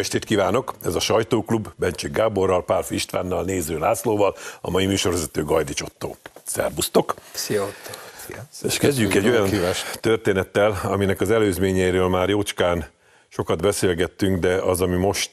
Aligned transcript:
estét 0.00 0.24
kívánok! 0.24 0.74
Ez 0.84 0.94
a 0.94 1.00
Sajtóklub 1.00 1.68
Bencsik 1.76 2.12
Gáborral, 2.12 2.64
Pálfi 2.64 2.94
Istvánnal, 2.94 3.44
Néző 3.44 3.78
Lászlóval, 3.78 4.36
a 4.60 4.70
mai 4.70 4.86
műsorvezető 4.86 5.44
Gajdi 5.44 5.72
Csottó. 5.72 6.16
Szerbusztok! 6.44 7.14
Szia 7.32 7.68
És 8.62 8.78
kezdjük 8.78 9.14
egy 9.14 9.28
olyan 9.28 9.48
történettel, 10.00 10.80
aminek 10.82 11.20
az 11.20 11.30
előzményeiről 11.30 12.08
már 12.08 12.28
jócskán 12.28 12.86
sokat 13.28 13.60
beszélgettünk, 13.60 14.38
de 14.38 14.54
az, 14.54 14.80
ami 14.80 14.96
most, 14.96 15.32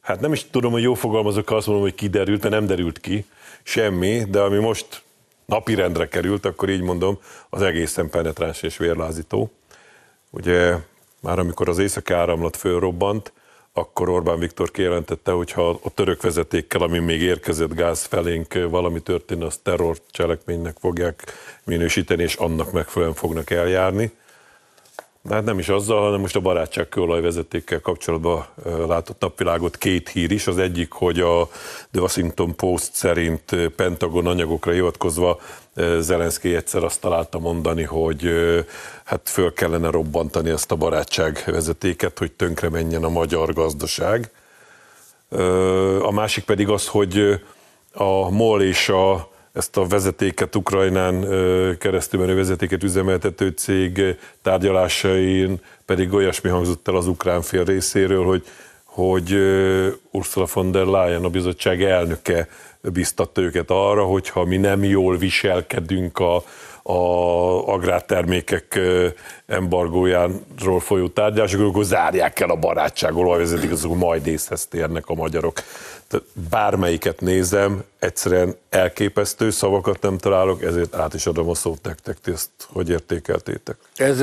hát 0.00 0.20
nem 0.20 0.32
is 0.32 0.50
tudom, 0.50 0.72
hogy 0.72 0.82
jó 0.82 0.94
fogalmazok, 0.94 1.50
azt 1.50 1.66
mondom, 1.66 1.84
hogy 1.84 1.94
kiderült, 1.94 2.42
mert 2.42 2.54
nem 2.54 2.66
derült 2.66 3.00
ki 3.00 3.26
semmi, 3.62 4.24
de 4.28 4.40
ami 4.40 4.58
most 4.58 5.02
napirendre 5.44 6.08
került, 6.08 6.44
akkor 6.44 6.68
így 6.68 6.82
mondom, 6.82 7.18
az 7.50 7.62
egészen 7.62 8.10
penetráns 8.10 8.62
és 8.62 8.76
vérlázító. 8.76 9.50
Ugye 10.30 10.74
már 11.20 11.38
amikor 11.38 11.68
az 11.68 11.78
északi 11.78 12.12
áramlat 12.12 12.56
fölrobbant, 12.56 13.32
akkor 13.78 14.08
Orbán 14.08 14.38
Viktor 14.38 14.70
kijelentette, 14.70 15.32
hogy 15.32 15.52
ha 15.52 15.68
a 15.82 15.90
török 15.94 16.22
vezetékkel, 16.22 16.82
ami 16.82 16.98
még 16.98 17.22
érkezett 17.22 17.74
gáz 17.74 18.02
felénk 18.02 18.54
valami 18.70 19.00
történne, 19.00 19.44
az 19.44 19.56
terrorcselekménynek 19.62 20.76
fogják 20.80 21.32
minősíteni, 21.64 22.22
és 22.22 22.34
annak 22.34 22.72
megfelelően 22.72 23.16
fognak 23.16 23.50
eljárni. 23.50 24.12
De 25.28 25.34
hát 25.34 25.44
nem 25.44 25.58
is 25.58 25.68
azzal, 25.68 26.02
hanem 26.02 26.20
most 26.20 26.36
a 26.36 26.40
barátság 26.40 26.88
kőolajvezetékkel 26.88 27.80
kapcsolatban 27.80 28.46
látott 28.86 29.20
napvilágot 29.20 29.76
két 29.76 30.08
hír 30.08 30.30
is. 30.30 30.46
Az 30.46 30.58
egyik, 30.58 30.92
hogy 30.92 31.20
a 31.20 31.48
The 31.90 32.00
Washington 32.00 32.56
Post 32.56 32.94
szerint 32.94 33.70
Pentagon 33.76 34.26
anyagokra 34.26 34.72
hivatkozva 34.72 35.40
Zelenszky 35.98 36.54
egyszer 36.54 36.84
azt 36.84 37.00
találta 37.00 37.38
mondani, 37.38 37.82
hogy 37.82 38.30
hát 39.04 39.28
föl 39.28 39.52
kellene 39.52 39.90
robbantani 39.90 40.50
ezt 40.50 40.72
a 40.72 40.76
barátságvezetéket, 40.76 42.18
hogy 42.18 42.32
tönkre 42.32 42.68
menjen 42.68 43.04
a 43.04 43.08
magyar 43.08 43.52
gazdaság. 43.52 44.30
A 46.00 46.12
másik 46.12 46.44
pedig 46.44 46.68
az, 46.68 46.86
hogy 46.86 47.40
a 47.92 48.30
MOL 48.30 48.62
és 48.62 48.88
a 48.88 49.30
ezt 49.52 49.76
a 49.76 49.86
vezetéket 49.86 50.56
Ukrajnán 50.56 51.26
keresztül 51.78 52.20
menő 52.20 52.34
vezetéket 52.34 52.82
üzemeltető 52.82 53.48
cég 53.48 54.16
tárgyalásain 54.42 55.60
pedig 55.84 56.12
olyasmi 56.12 56.50
hangzott 56.50 56.88
el 56.88 56.96
az 56.96 57.06
ukrán 57.06 57.42
fél 57.42 57.64
részéről, 57.64 58.24
hogy, 58.24 58.44
hogy 58.84 59.32
Ursula 60.10 60.46
von 60.52 60.70
der 60.70 60.84
Leyen, 60.84 61.24
a 61.24 61.28
bizottság 61.28 61.82
elnöke 61.82 62.48
biztatta 62.80 63.40
őket 63.40 63.70
arra, 63.70 64.04
hogy 64.04 64.28
ha 64.28 64.44
mi 64.44 64.56
nem 64.56 64.84
jól 64.84 65.16
viselkedünk 65.16 66.18
a, 66.18 66.42
a 66.82 67.72
agrártermékek 67.72 68.80
embargójáról 69.46 70.80
folyó 70.80 71.08
tárgyalásokról, 71.08 71.68
akkor 71.68 71.84
zárják 71.84 72.40
el 72.40 72.50
a 72.50 72.56
barátságol, 72.56 73.26
olajvezetik, 73.26 73.70
azok 73.70 73.96
majd 73.96 74.26
észhez 74.26 74.66
térnek 74.66 75.08
a 75.08 75.14
magyarok 75.14 75.62
bármelyiket 76.50 77.20
nézem, 77.20 77.82
egyszerűen 77.98 78.56
elképesztő 78.68 79.50
szavakat 79.50 80.02
nem 80.02 80.18
találok, 80.18 80.62
ezért 80.62 80.94
át 80.94 81.14
is 81.14 81.26
adom 81.26 81.48
a 81.48 81.54
szót 81.54 81.82
nektek, 81.82 82.16
ezt 82.24 82.50
hogy 82.66 82.88
értékeltétek? 82.88 83.76
Ez 83.96 84.22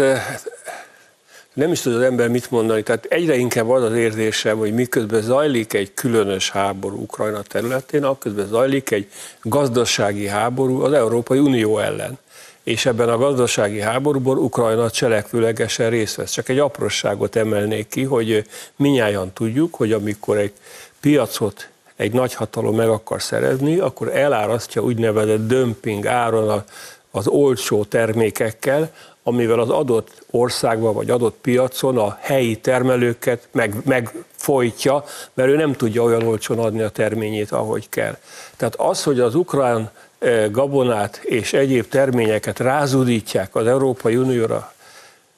nem 1.54 1.72
is 1.72 1.82
tud 1.82 1.96
az 1.96 2.02
ember 2.02 2.28
mit 2.28 2.52
mondani, 2.52 2.84
tehát 2.84 3.06
egyre 3.06 3.36
inkább 3.36 3.70
az 3.70 3.84
az 3.84 3.94
érzésem, 3.94 4.58
hogy 4.58 4.74
miközben 4.74 5.22
zajlik 5.22 5.74
egy 5.74 5.94
különös 5.94 6.50
háború 6.50 7.02
Ukrajna 7.02 7.42
területén, 7.42 8.04
akközben 8.04 8.48
zajlik 8.48 8.92
egy 8.92 9.10
gazdasági 9.42 10.28
háború 10.28 10.82
az 10.82 10.94
Európai 10.94 11.40
Unió 11.40 11.80
ellen. 11.80 12.18
És 12.64 12.86
ebben 12.86 13.10
a 13.10 13.18
gazdasági 13.18 13.80
háborúban 13.80 14.38
Ukrajna 14.38 14.90
cselekvőlegesen 14.90 15.90
részt 15.90 16.16
vesz. 16.16 16.32
Csak 16.32 16.50
egy 16.50 16.60
apróságot 16.60 17.36
emelnék 17.36 17.88
ki, 17.88 18.04
hogy 18.04 18.48
minnyáján 18.76 19.34
tudjuk, 19.34 19.76
hogy 19.76 19.92
amikor 19.92 20.38
egy 20.38 20.54
piacot 21.00 21.70
egy 21.96 22.14
nagyhatalom 22.14 22.76
meg 22.76 22.90
akar 22.90 23.22
szerezni, 23.22 23.78
akkor 23.78 24.16
elárasztja 24.16 24.82
úgynevezett 24.82 25.48
dömping 25.48 26.06
áron 26.06 26.64
az 27.12 27.28
olcsó 27.28 27.84
termékekkel, 27.84 28.92
amivel 29.28 29.60
az 29.60 29.70
adott 29.70 30.24
országban 30.32 30.94
vagy 30.94 31.10
adott 31.10 31.36
piacon 31.42 31.98
a 31.98 32.18
helyi 32.22 32.58
termelőket 32.58 33.48
meg, 33.52 33.76
megfojtja, 33.86 35.04
mert 35.34 35.50
ő 35.50 35.56
nem 35.56 35.74
tudja 35.74 36.04
olyan 36.04 36.24
olcsón 36.24 36.60
adni 36.60 36.82
a 36.82 36.90
terményét, 36.90 37.52
ahogy 37.52 37.90
kell. 37.90 38.18
Tehát 38.58 38.76
az, 38.76 39.04
hogy 39.04 39.20
az 39.20 39.36
ukrán 39.36 39.90
eh, 40.20 40.52
gabonát 40.52 41.18
és 41.24 41.54
egyéb 41.54 41.88
terményeket 41.88 42.60
rázudítják 42.60 43.56
az 43.56 43.68
Európai 43.68 44.16
Unióra, 44.16 44.74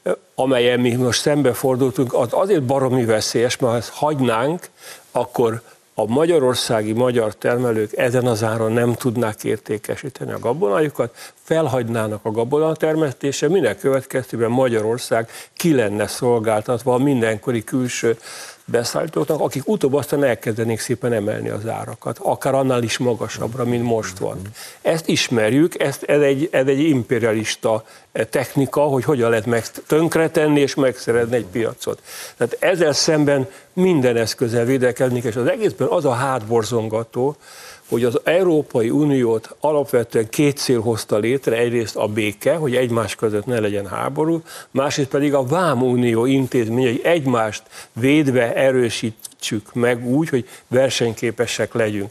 eh, 0.04 0.14
amelyen 0.36 0.80
mi 0.80 0.96
most 0.96 1.22
szembefordultunk, 1.22 2.14
az 2.14 2.28
azért 2.32 2.64
baromi 2.64 3.06
veszélyes, 3.06 3.58
mert 3.58 3.72
ha 3.72 3.78
ezt 3.78 3.90
hagynánk, 3.94 4.70
akkor 5.12 5.62
a 6.00 6.06
magyarországi 6.06 6.92
magyar 6.94 7.36
termelők 7.36 7.98
ezen 7.98 8.26
az 8.26 8.44
áron 8.44 8.72
nem 8.72 8.94
tudnák 8.94 9.44
értékesíteni 9.44 10.32
a 10.32 10.40
gabonájukat, 10.40 11.34
felhagynának 11.44 12.20
a 12.26 12.32
gabona 12.32 12.76
termesztése, 12.76 13.48
minek 13.48 13.80
következtében 13.80 14.50
Magyarország 14.50 15.30
ki 15.54 15.74
lenne 15.74 16.08
szolgáltatva 16.08 16.94
a 16.94 16.98
mindenkori 16.98 17.64
külső 17.64 18.18
beszállítóknak, 18.72 19.40
akik 19.40 19.68
utóbb 19.68 19.94
aztán 19.94 20.24
elkezdenék 20.24 20.80
szépen 20.80 21.14
emelni 21.14 21.50
az 21.50 21.68
árakat, 21.68 22.18
akár 22.22 22.54
annál 22.54 22.84
is 22.84 22.98
magasabbra, 22.98 23.66
mint 23.66 23.84
most 23.84 24.18
van. 24.18 24.42
Ezt 24.82 25.08
ismerjük, 25.08 25.82
ezt, 25.82 26.04
ez, 26.04 26.22
egy, 26.22 26.50
ez 26.52 26.68
egy 26.68 26.80
imperialista 26.80 27.84
eh, 28.12 28.26
technika, 28.26 28.82
hogy 28.82 29.04
hogyan 29.04 29.30
lehet 29.30 29.46
meg 29.46 29.68
tönkretenni 29.68 30.60
és 30.60 30.76
megszerezni 30.76 31.36
egy 31.36 31.46
piacot. 31.46 32.02
Tehát 32.38 32.58
ezzel 32.60 32.94
szemben 32.94 33.50
minden 33.74 34.18
eszközzel 34.18 34.66
védekezni, 34.66 35.22
és 35.24 35.36
az 35.36 35.48
egészben 35.48 35.88
az 35.88 36.06
a 36.06 36.14
hátborzongató, 36.14 37.36
hogy 37.90 38.04
az 38.04 38.20
Európai 38.24 38.90
Uniót 38.90 39.56
alapvetően 39.60 40.30
két 40.30 40.58
cél 40.58 40.82
hozta 40.82 41.18
létre, 41.18 41.58
egyrészt 41.58 41.96
a 41.96 42.08
béke, 42.08 42.56
hogy 42.56 42.76
egymás 42.76 43.16
között 43.16 43.46
ne 43.46 43.60
legyen 43.60 43.88
háború, 43.88 44.42
másrészt 44.72 45.10
pedig 45.10 45.34
a 45.34 45.46
Vámunió 45.46 46.26
intézmény, 46.26 46.86
hogy 46.86 47.02
egymást 47.04 47.64
védve 47.94 48.54
erősítsük 48.54 49.74
meg 49.74 50.06
úgy, 50.06 50.30
hogy 50.30 50.48
versenyképesek 50.68 51.74
legyünk. 51.74 52.10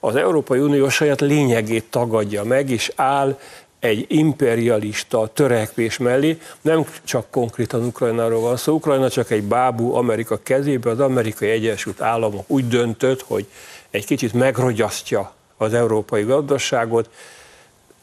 Az 0.00 0.16
Európai 0.16 0.58
Unió 0.58 0.88
saját 0.88 1.20
lényegét 1.20 1.84
tagadja 1.90 2.44
meg, 2.44 2.70
és 2.70 2.92
áll 2.96 3.38
egy 3.80 4.04
imperialista 4.08 5.30
törekvés 5.32 5.98
mellé, 5.98 6.38
nem 6.60 6.86
csak 7.04 7.30
konkrétan 7.30 7.84
Ukrajnáról 7.84 8.40
van 8.40 8.56
szó, 8.56 8.74
Ukrajna 8.74 9.10
csak 9.10 9.30
egy 9.30 9.42
bábú 9.42 9.94
Amerika 9.94 10.38
kezébe, 10.42 10.90
az 10.90 11.00
amerikai 11.00 11.48
Egyesült 11.48 12.00
Államok 12.00 12.50
úgy 12.50 12.68
döntött, 12.68 13.22
hogy 13.22 13.46
egy 13.90 14.06
kicsit 14.06 14.32
megrogyasztja 14.32 15.32
az 15.56 15.74
európai 15.74 16.22
gazdaságot. 16.22 17.10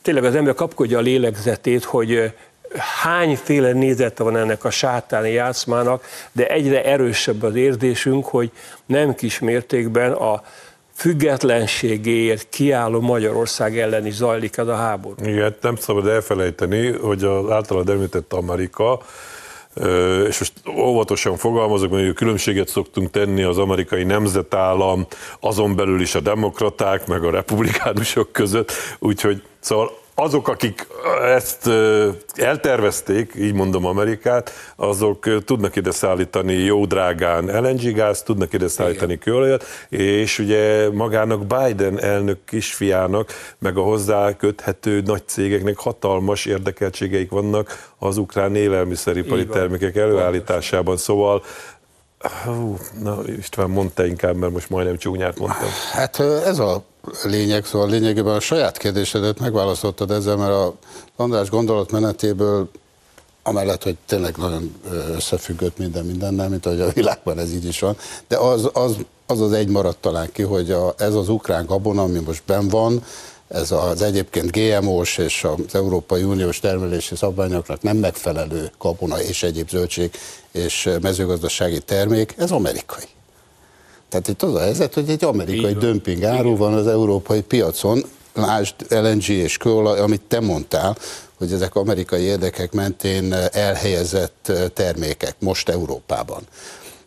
Tényleg 0.02 0.24
az 0.24 0.36
ember 0.36 0.54
kapkodja 0.54 0.98
a 0.98 1.02
lélegzetét, 1.02 1.84
hogy 1.84 2.34
hányféle 2.78 3.72
nézete 3.72 4.24
van 4.24 4.38
ennek 4.38 4.64
a 4.64 4.70
sátáni 4.70 5.32
játszmának, 5.32 6.06
de 6.32 6.48
egyre 6.48 6.84
erősebb 6.84 7.44
az 7.44 7.56
érzésünk, 7.56 8.26
hogy 8.26 8.52
nem 8.86 9.16
kis 9.16 9.40
mértékben 9.40 10.12
a 10.12 10.44
függetlenségéért 10.96 12.50
kiálló 12.50 13.02
Magyarország 13.02 13.80
ellen 13.80 14.06
is 14.06 14.14
zajlik 14.14 14.58
ez 14.58 14.68
a 14.68 14.76
háború. 14.76 15.16
Igen, 15.26 15.56
nem 15.62 15.76
szabad 15.76 16.08
elfelejteni, 16.08 16.92
hogy 16.92 17.24
az 17.24 17.52
általad 17.52 17.90
említett 17.90 18.34
Amerika 18.34 19.02
és 20.28 20.40
most 20.40 20.54
óvatosan 20.78 21.38
fogalmazok, 21.38 21.92
mert 21.92 22.14
különbséget 22.14 22.68
szoktunk 22.68 23.10
tenni 23.10 23.44
az 23.44 23.58
amerikai 23.58 24.04
nemzetállam, 24.04 25.08
azon 25.40 25.76
belül 25.76 26.02
is 26.02 26.16
a 26.16 26.20
demokraták, 26.20 27.08
meg 27.08 27.24
a 27.24 27.32
republikánusok 27.32 28.32
között, 28.32 28.72
úgyhogy 29.00 29.44
szóval 29.60 29.92
azok, 30.16 30.48
akik 30.48 30.88
ezt 31.24 31.70
eltervezték, 32.36 33.34
így 33.38 33.54
mondom 33.54 33.86
Amerikát, 33.86 34.52
azok 34.76 35.44
tudnak 35.46 35.76
ide 35.76 35.92
szállítani 35.92 36.54
jó 36.54 36.86
drágán 36.86 37.46
LNG 37.46 37.94
gáz, 37.94 38.22
tudnak 38.22 38.54
ide 38.54 38.68
szállítani 38.68 39.18
kőolajat, 39.18 39.66
és 39.90 40.40
ugye 40.40 40.90
magának 40.92 41.46
Biden 41.46 42.00
elnök 42.00 42.38
kisfiának, 42.46 43.30
meg 43.60 43.78
a 43.78 43.82
hozzá 43.82 44.36
köthető 44.36 45.02
nagy 45.02 45.24
cégeknek 45.26 45.78
hatalmas 45.78 46.46
érdekeltségeik 46.46 47.30
vannak 47.30 47.94
az 48.00 48.18
ukrán 48.18 48.56
élelmiszeripari 48.56 49.46
termékek 49.46 49.96
előállításában, 49.96 50.98
szóval 50.98 51.44
Hú, 52.44 52.78
na 53.04 53.18
István, 53.38 53.70
mondta 53.70 54.06
inkább, 54.06 54.36
mert 54.36 54.54
most 54.54 54.70
majdnem 54.70 54.98
csúnyát 54.98 55.40
mondtam. 55.40 55.68
Hát 55.92 56.20
ez 56.20 56.60
a 56.60 56.84
lényeg, 57.24 57.66
szóval 57.66 57.90
lényegében 57.90 58.36
a 58.36 58.40
saját 58.40 58.78
kérdésedet 58.78 59.40
megválaszoltad 59.40 60.12
ezzel, 60.12 60.36
mert 60.36 60.52
a 60.52 60.74
András 61.16 61.50
gondolatmenetéből 61.50 62.70
amellett, 63.44 63.84
hogy 63.84 63.98
tényleg 64.06 64.38
nagyon 64.38 64.76
összefüggött 65.16 65.78
minden 65.78 66.06
mindennel, 66.06 66.50
mint 66.50 66.66
ahogy 66.66 66.82
a 66.82 66.92
világban 66.92 67.40
ez 67.40 67.54
így 67.54 67.66
is 67.66 67.80
van, 67.80 67.98
de 68.28 68.38
az 68.38 68.70
az, 68.74 68.96
az, 69.26 69.42
az 69.42 69.52
egy 69.52 69.68
maradt 69.68 69.98
talán 69.98 70.32
ki, 70.32 70.42
hogy 70.42 70.72
a, 70.72 70.94
ez 70.98 71.14
az 71.14 71.30
ukrán 71.30 71.66
gabona, 71.66 72.02
ami 72.02 72.20
most 72.20 72.44
ben 72.46 72.68
van, 72.68 73.04
ez 73.48 73.72
az 73.72 74.02
egyébként 74.02 74.52
GMO-s 74.52 75.18
és 75.18 75.44
az 75.44 75.76
Európai 75.76 76.24
Uniós 76.24 76.60
termelési 76.60 77.16
szabványoknak 77.16 77.82
nem 77.82 77.98
megfelelő 77.98 78.72
gabona 78.80 79.22
és 79.22 79.44
egyéb 79.44 79.70
zöldség 79.70 80.12
és 80.52 80.90
mezőgazdasági 81.02 81.80
termék, 81.80 82.34
ez 82.38 82.52
amerikai. 82.52 83.15
Tehát 84.16 84.30
itt 84.30 84.44
az 84.44 84.54
a 84.54 84.60
helyzet, 84.60 84.94
hogy 84.94 85.10
egy 85.10 85.24
amerikai 85.24 85.74
dömping 85.74 86.24
áru 86.24 86.58
van 86.58 86.74
az 86.74 86.88
európai 86.88 87.42
piacon, 87.42 88.04
lásd 88.34 88.76
LNG 88.90 89.28
és 89.28 89.58
kőolaj, 89.58 90.00
amit 90.00 90.22
te 90.22 90.40
mondtál, 90.40 90.98
hogy 91.38 91.52
ezek 91.52 91.76
amerikai 91.76 92.22
érdekek 92.22 92.72
mentén 92.72 93.34
elhelyezett 93.52 94.52
termékek 94.74 95.36
most 95.40 95.70
Európában. 95.70 96.42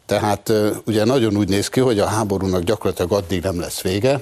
Tehát 0.07 0.53
ugye 0.87 1.05
nagyon 1.05 1.37
úgy 1.37 1.49
néz 1.49 1.69
ki, 1.69 1.81
hogy 1.81 1.99
a 1.99 2.07
háborúnak 2.07 2.63
gyakorlatilag 2.63 3.13
addig 3.13 3.43
nem 3.43 3.61
lesz 3.61 3.81
vége, 3.81 4.21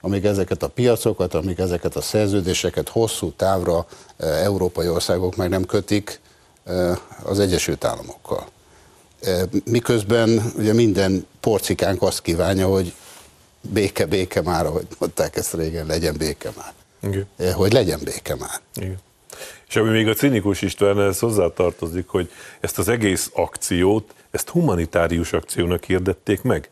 amíg 0.00 0.24
ezeket 0.24 0.62
a 0.62 0.68
piacokat, 0.68 1.34
amíg 1.34 1.60
ezeket 1.60 1.96
a 1.96 2.00
szerződéseket 2.00 2.88
hosszú 2.88 3.32
távra 3.36 3.86
európai 4.18 4.88
országok 4.88 5.36
meg 5.36 5.48
nem 5.48 5.64
kötik 5.64 6.20
az 7.22 7.38
Egyesült 7.38 7.84
Államokkal. 7.84 8.46
Miközben 9.64 10.52
ugye 10.56 10.72
minden 10.72 11.26
porcikánk 11.40 12.02
azt 12.02 12.22
kívánja, 12.22 12.66
hogy 12.66 12.92
béke, 13.60 14.06
béke 14.06 14.42
már, 14.42 14.66
ahogy 14.66 14.86
mondták 14.98 15.36
ezt 15.36 15.54
régen, 15.54 15.86
legyen 15.86 16.16
béke 16.18 16.50
már. 16.56 16.72
Igen. 17.12 17.54
Hogy 17.54 17.72
legyen 17.72 18.00
béke 18.04 18.36
már. 18.36 18.60
Igen. 18.74 18.98
És 19.68 19.76
ami 19.76 19.90
még 19.90 20.08
a 20.08 20.14
cinikus 20.14 20.62
István, 20.62 21.00
ez 21.00 21.18
hozzátartozik, 21.18 22.08
hogy 22.08 22.30
ezt 22.60 22.78
az 22.78 22.88
egész 22.88 23.30
akciót, 23.34 24.14
ezt 24.30 24.48
humanitárius 24.48 25.32
akciónak 25.32 25.84
hirdették 25.84 26.42
meg 26.42 26.70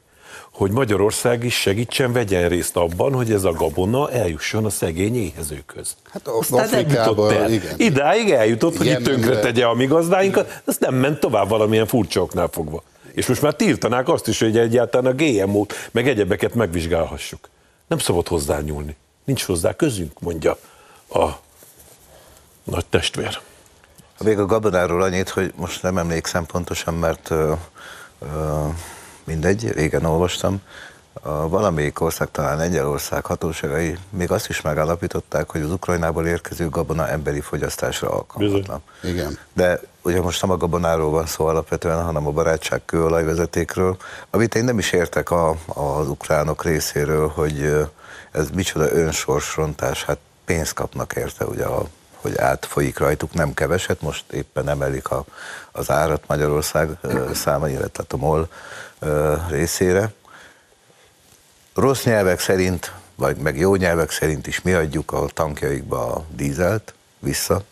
hogy 0.58 0.70
Magyarország 0.70 1.44
is 1.44 1.54
segítsen, 1.54 2.12
vegyen 2.12 2.48
részt 2.48 2.76
abban, 2.76 3.12
hogy 3.12 3.32
ez 3.32 3.44
a 3.44 3.52
gabona 3.52 4.10
eljusson 4.10 4.64
a 4.64 4.70
szegény 4.70 5.16
éhezőkhöz. 5.16 5.96
Hát 6.12 6.70
nem 6.70 6.88
jutott 6.88 7.30
el. 7.30 7.50
Igen. 7.50 7.74
Idáig 7.76 8.30
eljutott, 8.30 8.76
hogy 8.76 8.86
itt 8.86 9.02
tönkre 9.02 9.38
tegye 9.38 9.64
a 9.64 9.74
mi 9.74 9.86
gazdáinkat, 9.86 10.62
ez 10.64 10.76
nem 10.78 10.94
ment 10.94 11.20
tovább 11.20 11.48
valamilyen 11.48 11.86
furcsa 11.86 12.22
oknál 12.22 12.48
fogva. 12.52 12.82
És 13.12 13.26
most 13.26 13.42
már 13.42 13.54
tiltanák 13.54 14.08
azt 14.08 14.28
is, 14.28 14.38
hogy 14.38 14.58
egyáltalán 14.58 15.12
a 15.12 15.14
GMO-t, 15.14 15.88
meg 15.90 16.08
egyebeket 16.08 16.54
megvizsgálhassuk. 16.54 17.48
Nem 17.86 17.98
szabad 17.98 18.28
hozzányúlni. 18.28 18.96
Nincs 19.24 19.44
hozzá 19.44 19.76
közünk, 19.76 20.20
mondja 20.20 20.58
a 21.10 21.26
nagy 22.64 22.86
testvér. 22.86 23.40
Még 24.24 24.38
a 24.38 24.46
gabonáról 24.46 25.02
annyit, 25.02 25.28
hogy 25.28 25.52
most 25.56 25.82
nem 25.82 25.98
emlékszem 25.98 26.46
pontosan, 26.46 26.94
mert 26.94 27.30
uh, 27.30 27.58
uh, 28.18 28.74
mindegy, 29.28 29.72
régen 29.72 30.04
olvastam, 30.04 30.60
a 31.22 31.48
valamelyik 31.48 32.00
ország, 32.00 32.28
talán 32.30 32.56
Lengyelország 32.56 33.24
hatóságai 33.24 33.98
még 34.10 34.30
azt 34.30 34.48
is 34.48 34.60
megállapították, 34.60 35.50
hogy 35.50 35.60
az 35.60 35.70
Ukrajnából 35.70 36.26
érkező 36.26 36.68
gabona 36.68 37.08
emberi 37.08 37.40
fogyasztásra 37.40 38.10
alkalmatlan. 38.10 38.82
Igen. 39.02 39.38
De 39.52 39.80
ugye 40.02 40.20
most 40.20 40.42
nem 40.42 40.50
a 40.50 40.56
gabonáról 40.56 41.10
van 41.10 41.26
szó 41.26 41.46
alapvetően, 41.46 42.04
hanem 42.04 42.26
a 42.26 42.30
barátság 42.30 42.84
kőolajvezetékről, 42.84 43.96
amit 44.30 44.54
én 44.54 44.64
nem 44.64 44.78
is 44.78 44.92
értek 44.92 45.30
a, 45.30 45.56
az 45.66 46.08
ukránok 46.08 46.64
részéről, 46.64 47.28
hogy 47.28 47.86
ez 48.30 48.50
micsoda 48.54 48.92
önsorsrontás, 48.92 50.04
hát 50.04 50.18
pénzt 50.44 50.72
kapnak 50.72 51.12
érte, 51.16 51.44
ugye 51.44 51.64
a 51.64 51.82
hogy 52.20 52.38
átfolyik 52.38 52.98
rajtuk, 52.98 53.32
nem 53.32 53.54
keveset, 53.54 54.00
most 54.00 54.32
éppen 54.32 54.68
emelik 54.68 55.10
a, 55.10 55.24
az 55.72 55.90
árat 55.90 56.22
Magyarország 56.26 56.88
száma, 57.34 57.68
illetve 57.68 58.04
a 58.08 58.16
MOL 58.16 58.48
részére. 59.48 60.12
Rossz 61.74 62.04
nyelvek 62.04 62.40
szerint, 62.40 62.92
vagy 63.14 63.36
meg 63.36 63.58
jó 63.58 63.74
nyelvek 63.74 64.10
szerint 64.10 64.46
is 64.46 64.62
mi 64.62 64.72
adjuk 64.72 65.12
a 65.12 65.26
tankjaikba 65.34 66.14
a 66.14 66.24
dízelt 66.34 66.94
vissza. 67.18 67.62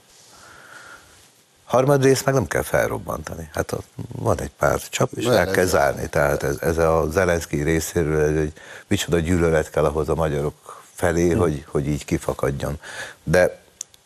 Harmadrészt 1.65 2.25
meg 2.25 2.35
nem 2.35 2.47
kell 2.47 2.63
felrobbantani. 2.63 3.49
Hát 3.53 3.73
ott 3.73 3.87
van 4.13 4.41
egy 4.41 4.51
pár 4.59 4.81
csap, 4.89 5.13
és 5.13 5.25
el 5.25 5.51
kell 5.51 5.65
zárni. 5.65 6.09
Tehát 6.09 6.43
ez, 6.43 6.57
ez 6.61 6.79
a 6.79 7.07
Zelenszky 7.11 7.63
részéről 7.63 8.21
ez 8.21 8.43
egy 8.43 8.53
micsoda 8.87 9.19
gyűlölet 9.19 9.71
kell 9.71 9.85
ahhoz 9.85 10.09
a 10.09 10.15
magyarok 10.15 10.83
felé, 10.95 11.29
hmm. 11.29 11.39
hogy, 11.39 11.65
hogy 11.69 11.89
így 11.89 12.05
kifakadjon. 12.05 12.81
De 13.23 13.61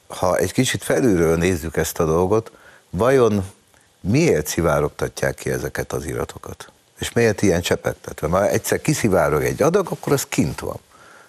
ha 0.06 0.36
egy 0.36 0.52
kicsit 0.52 0.82
felülről 0.82 1.36
nézzük 1.36 1.76
ezt 1.76 1.98
a 1.98 2.04
dolgot, 2.04 2.50
vajon 2.90 3.44
miért 4.00 4.46
szivárogtatják 4.46 5.34
ki 5.34 5.50
ezeket 5.50 5.92
az 5.92 6.04
iratokat? 6.04 6.72
És 7.00 7.12
miért 7.12 7.42
ilyen 7.42 7.60
csepegtetve? 7.60 8.28
Ha 8.28 8.48
egyszer 8.48 8.80
kiszivárog 8.80 9.42
egy 9.42 9.62
adag, 9.62 9.86
akkor 9.90 10.12
az 10.12 10.26
kint 10.28 10.60
van. 10.60 10.78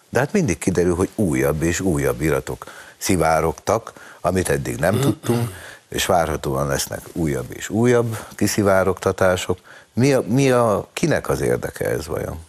De 0.10 0.20
hát 0.20 0.34
mindig 0.34 0.58
kiderül, 0.58 0.96
hogy 0.96 1.10
újabb 1.16 1.62
és 1.62 1.80
újabb 1.80 2.22
iratok 2.22 2.66
szivárogtak, 2.98 3.94
amit 4.22 4.50
eddig 4.50 4.76
nem 4.76 5.00
tudtunk, 5.00 5.50
és 5.90 6.06
várhatóan 6.06 6.68
lesznek 6.68 7.02
újabb 7.14 7.52
és 7.54 7.70
újabb 7.70 8.18
kiszivárogtatások. 8.36 9.60
Mi 9.94 10.14
a, 10.14 10.24
mi 10.28 10.52
a, 10.52 10.88
kinek 10.94 11.30
az 11.30 11.42
érdeke 11.42 11.86
ez 11.86 12.08
vajon? 12.08 12.40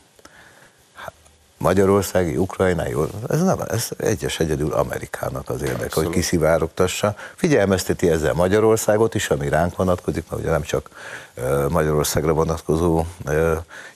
Magyarországi, 1.63 2.37
ukrajnai, 2.37 2.95
ez 3.29 3.43
nem, 3.43 3.59
ez 3.69 3.89
egyes 3.97 4.41
egyedül 4.41 4.73
Amerikának 4.73 5.49
az 5.49 5.63
érdeke, 5.63 5.85
Abszolút. 5.85 6.09
hogy 6.09 6.19
kiszivárogtassa. 6.19 7.15
Figyelmezteti 7.35 8.11
ezzel 8.11 8.33
Magyarországot 8.33 9.15
is, 9.15 9.31
ami 9.31 9.49
ránk 9.49 9.77
vonatkozik, 9.77 10.25
mert 10.31 10.43
ugye 10.43 10.51
nem 10.51 10.63
csak 10.63 10.89
Magyarországra 11.69 12.33
vonatkozó 12.33 13.05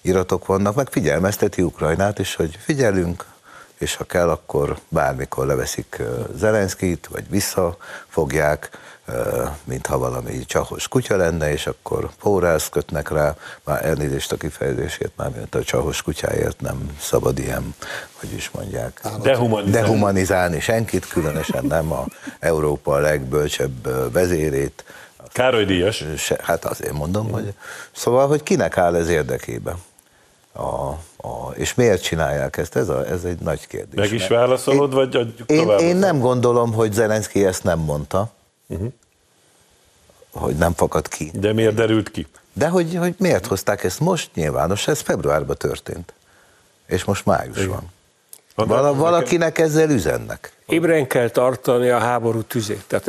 iratok 0.01 0.47
vannak, 0.47 0.75
meg 0.75 0.89
figyelmezteti 0.91 1.63
Ukrajnát 1.63 2.19
is, 2.19 2.35
hogy 2.35 2.59
figyelünk, 2.63 3.25
és 3.79 3.97
ha 3.97 4.05
kell, 4.05 4.31
akkor 4.31 4.79
bármikor 4.89 5.47
leveszik 5.47 6.03
Zelenszkit, 6.35 7.07
vagy 7.07 7.31
visszafogják, 7.31 8.71
mintha 9.65 9.99
valami 9.99 10.45
csahos 10.45 10.89
kutya 10.89 11.17
lenne, 11.17 11.53
és 11.53 11.67
akkor 11.67 12.11
pórász 12.21 12.69
kötnek 12.69 13.11
rá, 13.11 13.37
már 13.65 13.85
elnézést 13.85 14.33
a 14.33 14.37
kifejezését, 14.37 15.13
már 15.17 15.31
mint 15.31 15.55
a 15.55 15.63
csahos 15.63 16.03
kutyáért 16.03 16.61
nem 16.61 16.97
szabad 17.01 17.39
ilyen, 17.39 17.75
hogy 18.13 18.33
is 18.33 18.51
mondják, 18.51 19.01
dehumanizálni, 19.23 19.71
dehumanizálni 19.71 20.61
senkit, 20.61 21.09
különösen 21.09 21.65
nem 21.65 21.93
a 21.93 22.05
Európa 22.39 22.93
a 22.93 22.99
legbölcsebb 22.99 24.13
vezérét. 24.13 24.85
Károly 25.33 25.65
Díjas. 25.65 26.05
Hát 26.43 26.65
azért 26.65 26.93
mondom, 26.93 27.31
hogy 27.31 27.55
szóval, 27.93 28.29
hogy 28.29 28.43
kinek 28.43 28.77
áll 28.77 28.95
ez 28.95 29.09
érdekébe? 29.09 29.77
A, 30.57 30.89
a, 31.17 31.51
és 31.55 31.75
miért 31.75 32.03
csinálják 32.03 32.57
ezt? 32.57 32.77
Ez, 32.77 32.89
a, 32.89 33.07
ez 33.07 33.25
egy 33.25 33.39
nagy 33.39 33.67
kérdés. 33.67 34.01
Meg 34.01 34.13
is 34.13 34.29
válaszolod, 34.29 34.91
én, 34.91 34.97
vagy 34.97 35.17
adjuk 35.17 35.51
én, 35.51 35.69
Én 35.69 35.97
nem 35.97 36.19
gondolom, 36.19 36.73
hogy 36.73 36.93
Zelenszky 36.93 37.45
ezt 37.45 37.65
nem 37.65 37.79
mondta 37.79 38.31
uh-huh. 38.67 38.93
hogy 40.31 40.57
nem 40.57 40.73
fakad 40.73 41.09
ki. 41.09 41.31
De 41.35 41.53
miért 41.53 41.75
derült 41.75 42.11
ki? 42.11 42.27
De 42.53 42.69
hogy, 42.69 42.97
hogy 42.97 43.15
miért 43.19 43.47
hozták 43.47 43.85
ezt 43.85 44.01
most 44.01 44.31
nyilvános, 44.35 44.89
ez 44.89 45.01
februárban 45.01 45.57
történt. 45.57 46.13
És 46.87 47.05
most 47.05 47.25
május 47.25 47.57
Igen. 47.57 47.69
van. 47.69 47.95
Val- 48.67 48.97
valakinek 48.97 49.59
ezzel 49.59 49.91
üzennek. 49.91 50.53
Ébren 50.67 51.07
kell 51.07 51.29
tartani 51.29 51.89
a 51.89 51.99
háború 51.99 52.43
tüzét. 52.43 52.85
Tehát 52.87 53.09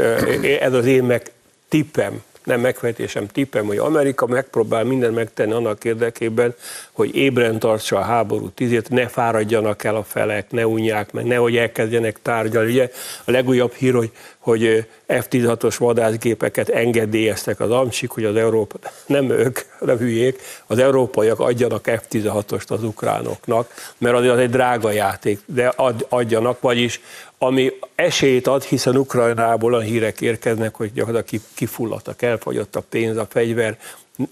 ez 0.62 0.74
az 0.74 0.86
én 0.86 1.04
meg 1.04 1.32
tippem 1.70 2.24
nem 2.48 2.60
megfejtésem, 2.60 3.28
tippem, 3.28 3.66
hogy 3.66 3.78
Amerika 3.78 4.26
megpróbál 4.26 4.84
mindent 4.84 5.16
megtenni 5.16 5.52
annak 5.52 5.84
érdekében, 5.84 6.56
hogy 6.92 7.16
ébren 7.16 7.60
tartsa 7.60 7.98
a 7.98 8.02
háború 8.02 8.50
tizét, 8.50 8.90
ne 8.90 9.08
fáradjanak 9.08 9.84
el 9.84 9.96
a 9.96 10.04
felek, 10.04 10.52
ne 10.52 10.68
unják 10.68 11.12
meg, 11.12 11.26
nehogy 11.26 11.58
elkezdjenek 11.58 12.20
tárgyalni. 12.22 12.72
Ugye 12.72 12.90
a 13.26 13.32
legújabb 13.32 13.74
hír, 13.74 13.94
hogy, 13.94 14.12
hogy 14.38 14.88
F-16-os 15.08 15.76
vadászgépeket 15.78 16.70
engedélyeztek 16.70 17.60
az 17.60 17.72
amcsik, 17.72 18.10
hogy 18.10 18.24
az 18.24 18.36
Európa, 18.36 18.78
nem 19.06 19.30
ők, 19.30 19.60
nem 19.80 19.98
hülyék, 19.98 20.42
az 20.68 20.80
európaiak 20.80 21.40
adjanak 21.40 21.84
F-16-ost 21.86 22.68
az 22.68 22.84
ukránoknak, 22.84 23.74
mert 23.98 24.16
az 24.16 24.38
egy 24.38 24.50
drága 24.50 24.92
játék, 24.92 25.40
de 25.46 25.74
adjanak, 26.10 26.62
vagyis 26.62 27.02
ami 27.38 27.72
esélyt 27.96 28.48
ad, 28.48 28.64
hiszen 28.64 28.98
Ukrajnából 28.98 29.74
a 29.74 29.80
hírek 29.80 30.22
érkeznek, 30.22 30.76
hogy 30.76 30.94
gyakorlatilag 30.94 31.44
kifulladtak, 31.54 32.22
elfogyott 32.22 32.76
a 32.76 32.84
pénz, 32.90 33.18
a 33.18 33.28
fegyver, 33.30 33.78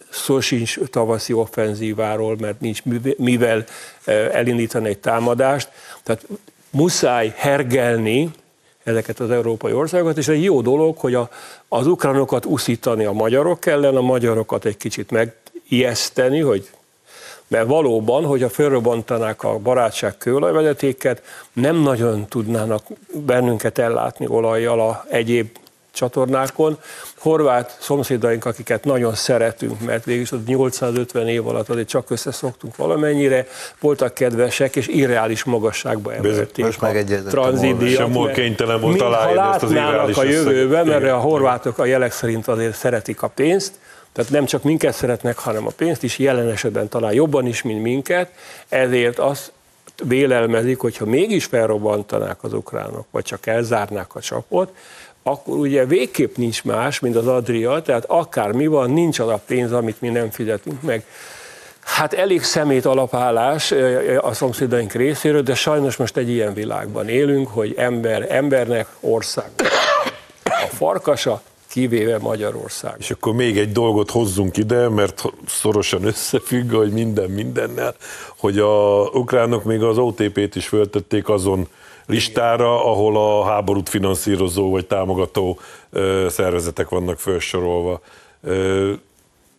szó 0.10 0.40
sincs 0.40 0.80
tavaszi 0.80 1.34
offenzíváról, 1.34 2.36
mert 2.40 2.60
nincs 2.60 2.82
mivel 3.18 3.66
elindítani 4.32 4.88
egy 4.88 4.98
támadást. 4.98 5.70
Tehát 6.04 6.28
muszáj 6.70 7.34
hergelni 7.36 8.32
ezeket 8.84 9.20
az 9.20 9.32
európai 9.32 9.74
országokat, 9.74 10.18
és 10.18 10.28
egy 10.28 10.44
jó 10.44 10.62
dolog, 10.62 10.98
hogy 10.98 11.14
a, 11.14 11.30
az 11.68 11.88
ukránokat 11.88 12.46
uszítani 12.46 13.06
a 13.06 13.12
magyarok 13.12 13.66
ellen, 13.66 13.96
a 13.96 14.02
magyarokat 14.02 14.66
egy 14.66 14.78
kicsit 14.78 15.12
megijeszteni, 15.12 16.40
hogy 16.40 16.70
mert 17.48 17.68
valóban, 17.68 18.26
hogyha 18.26 18.50
fölrobbantanák 18.50 19.44
a 19.44 19.58
barátság 19.58 20.18
kőolajvezetéket, 20.18 21.22
nem 21.54 21.76
nagyon 21.76 22.26
tudnának 22.28 22.84
bennünket 23.26 23.78
ellátni 23.78 24.28
olajjal 24.28 24.80
a 24.80 25.06
egyéb 25.10 25.58
csatornákon. 25.96 26.78
Horvát 27.18 27.78
szomszédaink, 27.80 28.46
akiket 28.46 28.84
nagyon 28.84 29.14
szeretünk, 29.14 29.82
mert 29.86 30.06
végül 30.06 30.22
is 30.22 30.32
850 30.46 31.28
év 31.28 31.48
alatt 31.48 31.70
azért 31.70 31.88
csak 31.88 32.10
összeszoktunk 32.10 32.76
valamennyire, 32.76 33.48
voltak 33.80 34.14
kedvesek, 34.14 34.76
és 34.76 34.88
irreális 34.88 35.44
magasságba 35.44 36.14
emelték 36.14 36.66
Most 36.66 36.82
a 36.82 36.92
tranzitdíjat. 37.30 38.14
Sem 38.14 38.32
kénytelen 38.34 38.82
volt 38.82 39.02
aláírni 39.02 39.48
ezt 39.54 39.64
az 39.64 39.72
irreális 39.72 40.18
a 40.18 40.24
jövőben, 40.24 40.88
mert 40.88 41.12
a 41.12 41.18
horvátok 41.18 41.78
a 41.78 41.86
jelek 41.86 42.12
szerint 42.12 42.48
azért 42.48 42.76
szeretik 42.76 43.22
a 43.22 43.28
pénzt, 43.28 43.74
Tehát 44.16 44.32
nem 44.32 44.46
csak 44.46 44.64
minket 44.64 44.94
szeretnek, 44.94 45.38
hanem 45.38 45.68
a 45.68 45.72
pénzt 45.76 46.04
is 46.04 46.18
jelen 46.18 46.50
esetben 46.50 46.90
talán 46.90 47.14
jobban 47.14 47.46
is, 47.46 47.62
mint 47.62 47.82
minket, 47.82 48.32
ezért 48.70 49.20
azt 49.20 49.52
vélelmezik, 50.04 50.80
hogyha 50.80 51.06
mégis 51.06 51.46
felrobbantanák 51.46 52.44
az 52.44 52.54
ukránok, 52.54 53.06
vagy 53.12 53.24
csak 53.24 53.46
elzárnák 53.46 54.16
a 54.16 54.20
csapot, 54.20 54.76
akkor 55.24 55.58
ugye 55.58 55.86
végképp 55.86 56.36
nincs 56.36 56.64
más, 56.64 57.00
mint 57.00 57.16
az 57.16 57.28
Adria, 57.28 57.82
tehát 57.82 58.06
akár 58.08 58.52
mi 58.52 58.68
van, 58.68 58.92
nincs 58.92 59.20
az 59.20 59.28
a 59.28 59.42
pénz, 59.46 59.72
amit 59.72 60.02
mi 60.02 60.10
nem 60.10 60.30
fizetünk 60.32 60.82
meg. 60.82 61.06
Hát 61.80 62.14
elég 62.14 62.44
szemét 62.44 62.86
alapállás 62.86 63.72
a 64.18 64.34
szomszédaink 64.34 64.94
részéről, 64.94 65.42
de 65.42 65.56
sajnos 65.56 65.96
most 65.96 66.18
egy 66.18 66.30
ilyen 66.30 66.54
világban 66.54 67.08
élünk, 67.08 67.48
hogy 67.48 67.74
ember 67.78 68.26
embernek 68.30 68.88
ország. 69.00 69.50
A 70.44 70.68
farkasa, 70.74 71.42
kivéve 71.76 72.18
Magyarország. 72.18 72.96
És 72.98 73.12
akkor 73.12 73.34
még 73.34 73.58
egy 73.58 73.72
dolgot 73.72 74.12
hozzunk 74.12 74.58
ide, 74.58 74.90
mert 74.90 75.24
szorosan 75.48 76.04
összefügg, 76.04 76.72
hogy 76.72 76.92
minden 76.92 77.30
mindennel, 77.30 77.96
hogy 78.38 78.60
a 78.60 79.02
ukránok 79.02 79.64
még 79.64 79.84
az 79.84 79.98
OTP-t 79.98 80.56
is 80.56 80.68
föltették 80.68 81.30
azon 81.30 81.68
listára, 82.06 82.92
ahol 82.92 83.18
a 83.18 83.46
háborút 83.46 83.90
finanszírozó 83.90 84.70
vagy 84.70 84.86
támogató 84.86 85.60
szervezetek 86.28 86.90
vannak 86.90 87.20
felsorolva. 87.20 88.02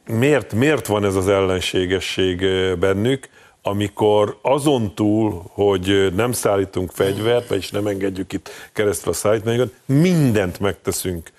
Miért, 0.06 0.52
miért 0.52 0.87
van 0.87 1.04
ez 1.04 1.14
az 1.14 1.28
ellenségesség 1.28 2.44
bennük, 2.78 3.28
amikor 3.62 4.38
azon 4.42 4.94
túl, 4.94 5.42
hogy 5.49 6.12
nem 6.14 6.32
szállítunk 6.32 6.90
fegyvert, 6.90 7.49
vagyis 7.49 7.70
nem 7.70 7.87
engedjük 7.87 8.32
itt 8.32 8.50
keresztül 8.73 9.12
a 9.12 9.14
szállítmányokat, 9.14 9.73
mindent 9.87 10.61
megteszünk 10.61 11.35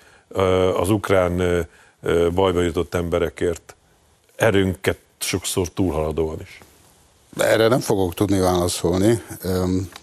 az 0.80 0.90
ukrán 0.90 1.66
bajba 2.34 2.60
jutott 2.60 2.94
emberekért, 2.94 3.76
erőnket 4.36 4.98
sokszor 5.18 5.68
túlhaladóan 5.68 6.40
is. 6.40 6.60
Erre 7.36 7.68
nem 7.68 7.80
fogok 7.80 8.14
tudni 8.14 8.38
válaszolni. 8.38 9.22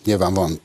Nyilván 0.03 0.33
van 0.33 0.59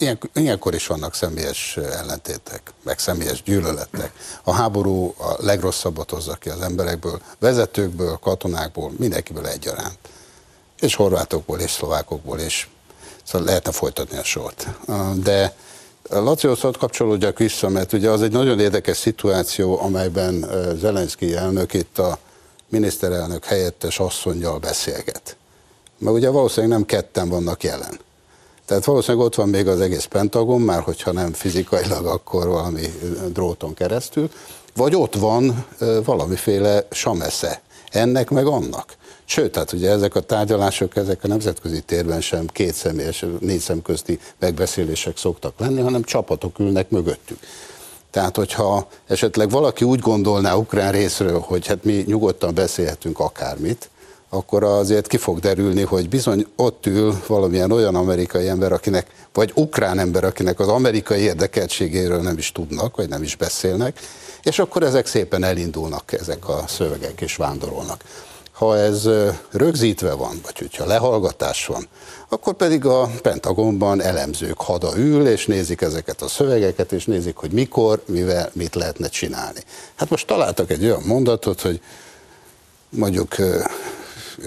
Ilyen, 0.00 0.18
ilyenkor 0.34 0.74
is 0.74 0.86
vannak 0.86 1.14
személyes 1.14 1.76
ellentétek, 1.76 2.72
meg 2.82 2.98
személyes 2.98 3.42
gyűlöletek. 3.42 4.12
A 4.42 4.52
háború 4.52 5.14
a 5.18 5.36
legrosszabbat 5.38 6.10
hozza 6.10 6.34
ki 6.34 6.48
az 6.48 6.60
emberekből, 6.60 7.20
vezetőkből, 7.38 8.18
katonákból, 8.22 8.92
mindenkiből 8.98 9.46
egyaránt. 9.46 9.98
És 10.78 10.94
horvátokból, 10.94 11.58
és 11.58 11.70
szlovákokból, 11.70 12.38
és 12.38 12.66
szóval 13.22 13.46
lehetne 13.46 13.72
folytatni 13.72 14.18
a 14.18 14.24
sort. 14.24 14.68
De 15.22 15.54
Lacihoz 16.10 16.64
ott 16.64 16.76
kapcsolódjak 16.76 17.38
vissza, 17.38 17.68
mert 17.68 17.92
ugye 17.92 18.10
az 18.10 18.22
egy 18.22 18.32
nagyon 18.32 18.60
érdekes 18.60 18.96
szituáció, 18.96 19.80
amelyben 19.80 20.46
Zelenszky 20.78 21.34
elnök 21.34 21.74
itt 21.74 21.98
a 21.98 22.18
miniszterelnök 22.68 23.44
helyettes 23.44 23.98
asszonyjal 23.98 24.58
beszélget. 24.58 25.36
Mert 25.98 26.16
ugye 26.16 26.28
valószínűleg 26.28 26.76
nem 26.76 26.86
ketten 26.86 27.28
vannak 27.28 27.62
jelen 27.62 27.98
tehát 28.70 28.84
valószínűleg 28.84 29.26
ott 29.26 29.34
van 29.34 29.48
még 29.48 29.68
az 29.68 29.80
egész 29.80 30.04
Pentagon, 30.04 30.60
már 30.60 30.80
hogyha 30.80 31.12
nem 31.12 31.32
fizikailag, 31.32 32.06
akkor 32.06 32.46
valami 32.46 32.92
dróton 33.32 33.74
keresztül, 33.74 34.30
vagy 34.76 34.94
ott 34.94 35.14
van 35.14 35.66
valamiféle 36.04 36.86
samesze, 36.90 37.60
ennek 37.90 38.30
meg 38.30 38.46
annak. 38.46 38.96
Sőt, 39.30 39.52
tehát 39.52 39.72
ugye 39.72 39.90
ezek 39.90 40.14
a 40.14 40.20
tárgyalások, 40.20 40.96
ezek 40.96 41.24
a 41.24 41.26
nemzetközi 41.26 41.80
térben 41.80 42.20
sem 42.20 42.46
két 42.46 42.74
személyes, 42.74 43.24
négy 43.40 43.58
szemközti 43.58 44.18
megbeszélések 44.38 45.16
szoktak 45.16 45.58
lenni, 45.58 45.80
hanem 45.80 46.02
csapatok 46.02 46.58
ülnek 46.58 46.90
mögöttük. 46.90 47.38
Tehát, 48.10 48.36
hogyha 48.36 48.88
esetleg 49.06 49.50
valaki 49.50 49.84
úgy 49.84 49.98
gondolná 49.98 50.54
ukrán 50.54 50.92
részről, 50.92 51.38
hogy 51.38 51.66
hát 51.66 51.84
mi 51.84 52.04
nyugodtan 52.06 52.54
beszélhetünk 52.54 53.18
akármit, 53.18 53.90
akkor 54.28 54.64
azért 54.64 55.06
ki 55.06 55.16
fog 55.16 55.38
derülni, 55.38 55.82
hogy 55.82 56.08
bizony 56.08 56.46
ott 56.56 56.86
ül 56.86 57.22
valamilyen 57.26 57.72
olyan 57.72 57.94
amerikai 57.94 58.48
ember, 58.48 58.72
akinek, 58.72 59.06
vagy 59.32 59.52
ukrán 59.54 59.98
ember, 59.98 60.24
akinek 60.24 60.60
az 60.60 60.68
amerikai 60.68 61.20
érdekeltségéről 61.20 62.20
nem 62.20 62.38
is 62.38 62.52
tudnak, 62.52 62.96
vagy 62.96 63.08
nem 63.08 63.22
is 63.22 63.36
beszélnek, 63.36 64.00
és 64.42 64.58
akkor 64.58 64.82
ezek 64.82 65.06
szépen 65.06 65.44
elindulnak, 65.44 66.12
ezek 66.12 66.48
a 66.48 66.64
szövegek, 66.66 67.20
és 67.20 67.36
vándorolnak. 67.36 68.04
Ha 68.60 68.78
ez 68.78 69.08
rögzítve 69.50 70.12
van, 70.12 70.40
vagy 70.42 70.58
hogyha 70.58 70.86
lehallgatás 70.86 71.66
van, 71.66 71.88
akkor 72.28 72.54
pedig 72.54 72.84
a 72.84 73.10
Pentagonban 73.22 74.02
elemzők 74.02 74.60
hada 74.60 74.96
ül, 74.96 75.26
és 75.26 75.46
nézik 75.46 75.80
ezeket 75.80 76.22
a 76.22 76.28
szövegeket, 76.28 76.92
és 76.92 77.04
nézik, 77.04 77.36
hogy 77.36 77.50
mikor, 77.50 78.02
mivel, 78.06 78.50
mit 78.52 78.74
lehetne 78.74 79.08
csinálni. 79.08 79.60
Hát 79.94 80.10
most 80.10 80.26
találtak 80.26 80.70
egy 80.70 80.84
olyan 80.84 81.02
mondatot, 81.02 81.60
hogy 81.60 81.80
mondjuk 82.88 83.36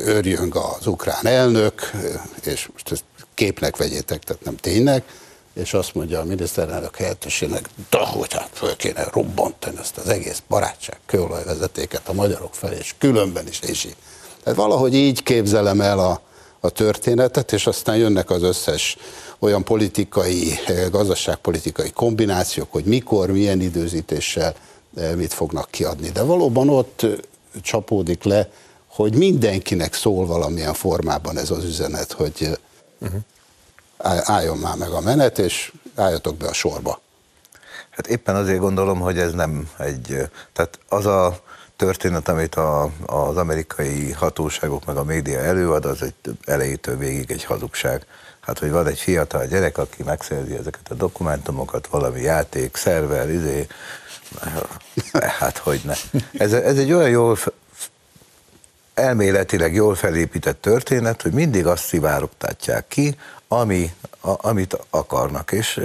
örjön 0.05 0.53
az 0.77 0.87
ukrán 0.87 1.25
elnök, 1.25 1.91
és 2.43 2.69
most 2.71 2.91
ezt 2.91 3.03
képnek 3.33 3.77
vegyétek, 3.77 4.23
tehát 4.23 4.43
nem 4.43 4.55
tényleg, 4.55 5.03
és 5.53 5.73
azt 5.73 5.93
mondja 5.93 6.19
a 6.19 6.23
miniszterelnök 6.23 6.95
helyettesének, 6.95 7.69
de 7.89 7.97
hogy 7.97 8.33
hát 8.33 8.49
föl 8.53 8.75
kéne 8.75 9.07
robbantani 9.11 9.77
ezt 9.79 9.97
az 9.97 10.07
egész 10.07 10.43
barátság 10.47 10.99
kőolajvezetéket 11.05 12.09
a 12.09 12.13
magyarok 12.13 12.53
felé, 12.55 12.77
és 12.77 12.95
különben 12.97 13.47
is, 13.47 13.59
és 13.59 13.85
így. 13.85 13.95
Tehát 14.43 14.59
valahogy 14.59 14.93
így 14.93 15.23
képzelem 15.23 15.81
el 15.81 15.99
a, 15.99 16.21
a 16.59 16.69
történetet, 16.69 17.51
és 17.51 17.67
aztán 17.67 17.97
jönnek 17.97 18.29
az 18.29 18.43
összes 18.43 18.97
olyan 19.39 19.63
politikai, 19.63 20.59
gazdaságpolitikai 20.91 21.91
kombinációk, 21.91 22.71
hogy 22.71 22.85
mikor, 22.85 23.31
milyen 23.31 23.61
időzítéssel 23.61 24.53
mit 25.15 25.33
fognak 25.33 25.71
kiadni. 25.71 26.09
De 26.09 26.23
valóban 26.23 26.69
ott 26.69 27.05
csapódik 27.61 28.23
le 28.23 28.49
hogy 28.95 29.15
mindenkinek 29.15 29.93
szól 29.93 30.25
valamilyen 30.25 30.73
formában 30.73 31.37
ez 31.37 31.49
az 31.49 31.63
üzenet, 31.63 32.11
hogy 32.11 32.49
uh-huh. 32.99 33.19
Álljon 34.03 34.57
már 34.57 34.75
meg 34.75 34.89
a 34.89 35.01
menet, 35.01 35.39
és 35.39 35.71
álljatok 35.95 36.35
be 36.35 36.47
a 36.47 36.53
sorba. 36.53 37.01
Hát 37.89 38.07
éppen 38.07 38.35
azért 38.35 38.59
gondolom, 38.59 38.99
hogy 38.99 39.19
ez 39.19 39.31
nem 39.31 39.69
egy, 39.77 40.29
tehát 40.53 40.79
az 40.89 41.05
a 41.05 41.39
történet, 41.75 42.27
amit 42.27 42.55
a, 42.55 42.89
az 43.05 43.37
amerikai 43.37 44.11
hatóságok 44.11 44.85
meg 44.85 44.97
a 44.97 45.03
média 45.03 45.39
előad, 45.39 45.85
az 45.85 46.01
egy 46.01 46.37
elejétől 46.45 46.97
végig 46.97 47.31
egy 47.31 47.43
hazugság. 47.43 48.05
Hát, 48.39 48.59
hogy 48.59 48.71
van 48.71 48.87
egy 48.87 48.99
fiatal 48.99 49.45
gyerek, 49.45 49.77
aki 49.77 50.03
megszerzi 50.03 50.53
ezeket 50.53 50.89
a 50.89 50.93
dokumentumokat, 50.93 51.87
valami 51.87 52.21
játék, 52.21 52.75
szerver, 52.75 53.29
izé, 53.29 53.67
hát 55.39 55.57
hogy 55.57 55.81
ne. 55.83 55.93
Ez, 56.37 56.53
ez 56.53 56.77
egy 56.77 56.91
olyan 56.91 57.09
jól 57.09 57.37
elméletileg 58.93 59.73
jól 59.73 59.95
felépített 59.95 60.61
történet, 60.61 61.21
hogy 61.21 61.31
mindig 61.31 61.65
azt 61.67 61.83
szivárogtatják 61.83 62.87
ki, 62.87 63.15
ami, 63.47 63.93
a, 64.21 64.47
amit 64.47 64.77
akarnak. 64.89 65.51
És 65.51 65.81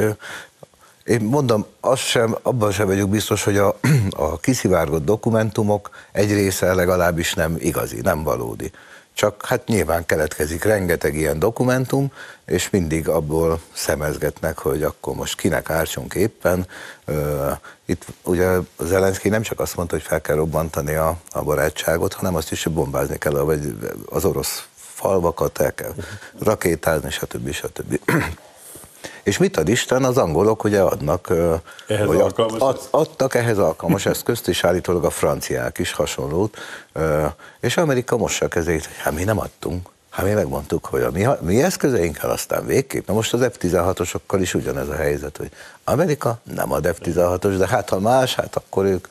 én 1.04 1.20
mondom, 1.20 1.66
azt 1.80 2.02
sem, 2.02 2.36
abban 2.42 2.72
sem 2.72 2.86
vagyok 2.86 3.08
biztos, 3.08 3.44
hogy 3.44 3.56
a, 3.56 3.78
a 4.10 4.38
kiszivárgott 4.38 5.04
dokumentumok 5.04 5.90
egy 6.12 6.32
része 6.32 6.74
legalábbis 6.74 7.34
nem 7.34 7.56
igazi, 7.58 8.00
nem 8.00 8.22
valódi. 8.22 8.70
Csak 9.18 9.46
hát 9.46 9.66
nyilván 9.66 10.06
keletkezik 10.06 10.64
rengeteg 10.64 11.14
ilyen 11.14 11.38
dokumentum, 11.38 12.12
és 12.46 12.70
mindig 12.70 13.08
abból 13.08 13.60
szemezgetnek, 13.72 14.58
hogy 14.58 14.82
akkor 14.82 15.14
most 15.14 15.36
kinek 15.36 15.70
ártsunk 15.70 16.14
éppen. 16.14 16.66
Itt 17.84 18.04
ugye 18.22 18.58
Zelenszky 18.78 19.28
nem 19.28 19.42
csak 19.42 19.60
azt 19.60 19.76
mondta, 19.76 19.94
hogy 19.94 20.04
fel 20.04 20.20
kell 20.20 20.36
robbantani 20.36 20.94
a, 20.94 21.18
a 21.30 21.42
barátságot, 21.42 22.12
hanem 22.12 22.34
azt 22.34 22.52
is, 22.52 22.62
hogy 22.64 22.72
bombázni 22.72 23.18
kell, 23.18 23.32
vagy 23.32 23.76
az 24.08 24.24
orosz 24.24 24.66
falvakat 24.76 25.60
el 25.60 25.74
kell 25.74 25.94
rakétázni, 26.38 27.10
stb. 27.10 27.52
stb. 27.52 28.00
És 29.28 29.38
mit 29.38 29.56
ad 29.56 29.68
Isten? 29.68 30.04
Az 30.04 30.18
angolok 30.18 30.64
ugye 30.64 30.80
adnak, 30.80 31.32
ehhez 31.86 32.08
alkalmas 32.08 32.60
ad, 32.60 32.80
adtak 32.90 33.34
ehhez 33.34 33.58
alkalmas 33.58 34.06
eszközt, 34.12 34.48
és 34.48 34.64
állítólag 34.64 35.04
a 35.04 35.10
franciák 35.10 35.78
is 35.78 35.92
hasonlót, 35.92 36.56
és 37.60 37.76
Amerika 37.76 38.16
mossa 38.16 38.48
kezét, 38.48 38.86
hogy 38.86 38.96
hát 38.96 39.14
mi 39.14 39.24
nem 39.24 39.38
adtunk. 39.38 39.88
Hát 40.10 40.26
mi 40.26 40.32
megmondtuk, 40.32 40.84
hogy 40.84 41.02
a 41.02 41.10
mi, 41.10 41.26
mi 41.40 41.62
eszközeinkkel 41.62 42.30
aztán 42.30 42.66
végképp. 42.66 43.06
Na 43.06 43.14
most 43.14 43.32
az 43.32 43.40
F-16-osokkal 43.52 44.38
is 44.40 44.54
ugyanez 44.54 44.88
a 44.88 44.94
helyzet, 44.94 45.36
hogy 45.36 45.50
Amerika 45.84 46.38
nem 46.54 46.72
ad 46.72 46.86
F-16-os, 46.86 47.54
de 47.58 47.66
hát 47.66 47.88
ha 47.88 48.00
más, 48.00 48.34
hát 48.34 48.56
akkor 48.56 48.84
ők 48.84 49.06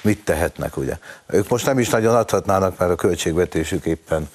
mit 0.00 0.24
tehetnek, 0.24 0.76
ugye? 0.76 0.98
Ők 1.26 1.48
most 1.48 1.66
nem 1.66 1.78
is 1.78 1.88
nagyon 1.88 2.14
adhatnának, 2.14 2.78
mert 2.78 2.90
a 2.90 2.94
költségvetésük 2.94 3.84
éppen 3.84 4.28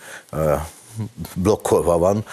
blokkolva 1.35 1.97
van, 1.97 2.25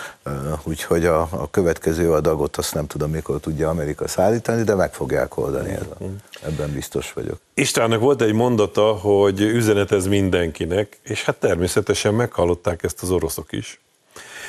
úgyhogy 0.65 1.05
a, 1.05 1.21
a 1.21 1.51
következő 1.51 2.13
adagot 2.13 2.57
azt 2.57 2.75
nem 2.75 2.87
tudom, 2.87 3.11
mikor 3.11 3.41
tudja 3.41 3.69
Amerika 3.69 4.09
szállítani, 4.09 4.63
de 4.63 4.75
meg 4.75 4.93
fogják 4.93 5.37
oldani, 5.37 5.71
ez 5.71 5.87
a, 6.01 6.05
ebben 6.45 6.73
biztos 6.73 7.13
vagyok. 7.13 7.39
Istvánnak 7.55 8.01
volt 8.01 8.23
egy 8.23 8.33
mondata, 8.33 8.93
hogy 8.93 9.41
üzenet 9.41 9.93
ez 9.93 10.07
mindenkinek, 10.07 10.99
és 11.03 11.25
hát 11.25 11.37
természetesen 11.37 12.15
meghallották 12.15 12.83
ezt 12.83 13.03
az 13.03 13.11
oroszok 13.11 13.53
is. 13.53 13.81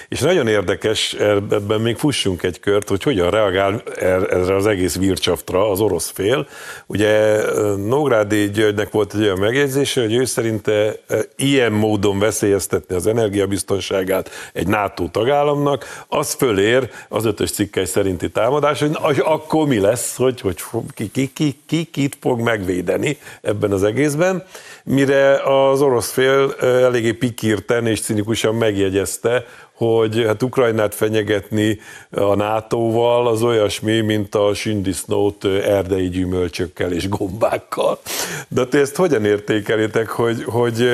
És 0.10 0.20
nagyon 0.20 0.48
érdekes, 0.48 1.14
ebben 1.14 1.82
még 1.82 1.98
fussunk 1.98 2.44
egy 2.44 2.60
kört, 2.60 2.90
hogy 2.90 3.04
hogyan 3.04 3.30
reagál 3.30 3.82
er, 3.96 4.34
erre 4.34 4.56
az 4.56 4.68
egész 4.68 4.98
vircsaftra 4.98 5.70
az 5.72 5.80
orosz 5.80 6.12
fél. 6.14 6.48
Ugye 6.86 7.42
Nógrádi 7.76 8.50
Györgynek 8.50 8.92
volt 8.92 9.14
egy 9.14 9.22
olyan 9.22 9.40
megjegyzése, 9.40 10.02
hogy 10.02 10.14
ő 10.14 10.26
szerinte 10.26 10.96
ilyen 11.36 11.72
módon 11.72 12.20
veszélyeztetni 12.20 12.96
az 12.96 13.08
energiabiztonságát 13.08 14.30
egy 14.54 14.68
NATO 14.68 15.08
tagállamnak, 15.08 16.06
az 16.08 16.34
fölér 16.34 16.90
az 17.10 17.26
ötös 17.26 17.52
cikkely 17.52 17.86
szerinti 17.86 18.30
támadás, 18.30 18.84
hogy 18.94 19.22
akkor 19.24 19.68
mi 19.68 19.80
lesz, 19.80 20.16
hogy, 20.16 20.42
hogy 20.42 20.62
ki, 20.94 21.12
ki, 21.12 21.32
ki, 21.34 21.60
ki 21.66 21.84
kit 21.84 22.18
fog 22.22 22.40
megvédeni 22.40 23.18
ebben 23.42 23.72
az 23.72 23.84
egészben, 23.84 24.46
mire 24.84 25.42
az 25.44 25.82
orosz 25.82 26.12
fél 26.12 26.56
eléggé 26.62 27.12
pikírten 27.12 27.88
és 27.88 28.02
cinikusan 28.02 28.56
megjegyezte, 28.56 29.46
hogy 29.80 30.24
hát 30.26 30.44
Ukrajnát 30.44 30.96
fenyegetni 30.96 31.80
a 32.10 32.36
NATO-val 32.36 33.28
az 33.28 33.42
olyasmi, 33.42 34.02
mint 34.02 34.36
a 34.36 34.54
sündisznót 34.54 35.46
erdei 35.46 36.10
gyümölcsökkel 36.10 36.92
és 36.92 37.10
gombákkal. 37.10 38.00
De 38.48 38.66
te 38.66 38.80
ezt 38.80 38.96
hogyan 38.96 39.26
értékelitek, 39.26 40.10
hogy, 40.10 40.44
hogy 40.44 40.90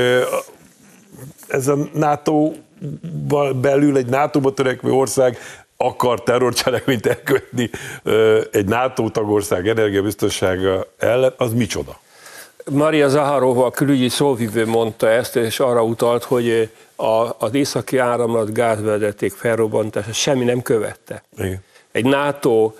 ez 1.47 1.67
a 1.67 1.77
NATO 1.93 2.51
belül 3.61 3.97
egy 3.97 4.07
NATO-ba 4.07 4.53
törekvő 4.53 4.91
ország 4.91 5.37
akar 5.77 6.23
terrorcselekményt 6.23 7.05
elkövetni 7.05 7.69
egy 8.51 8.65
NATO 8.65 9.09
tagország 9.09 9.67
energiabiztonsága 9.67 10.87
ellen, 10.97 11.33
az 11.37 11.53
micsoda? 11.53 11.99
Maria 12.71 13.07
Zaharova, 13.07 13.65
a 13.65 13.71
külügyi 13.71 14.09
szóvivő 14.09 14.65
mondta 14.65 15.09
ezt, 15.09 15.35
és 15.35 15.59
arra 15.59 15.83
utalt, 15.83 16.23
hogy 16.23 16.69
a, 16.95 17.45
az 17.45 17.53
északi 17.53 17.97
áramlat 17.97 18.53
gázvezeték 18.53 19.31
felrobbantása 19.31 20.13
semmi 20.13 20.43
nem 20.43 20.61
követte. 20.61 21.23
Igen. 21.37 21.63
Egy 21.91 22.05
NATO 22.05 22.73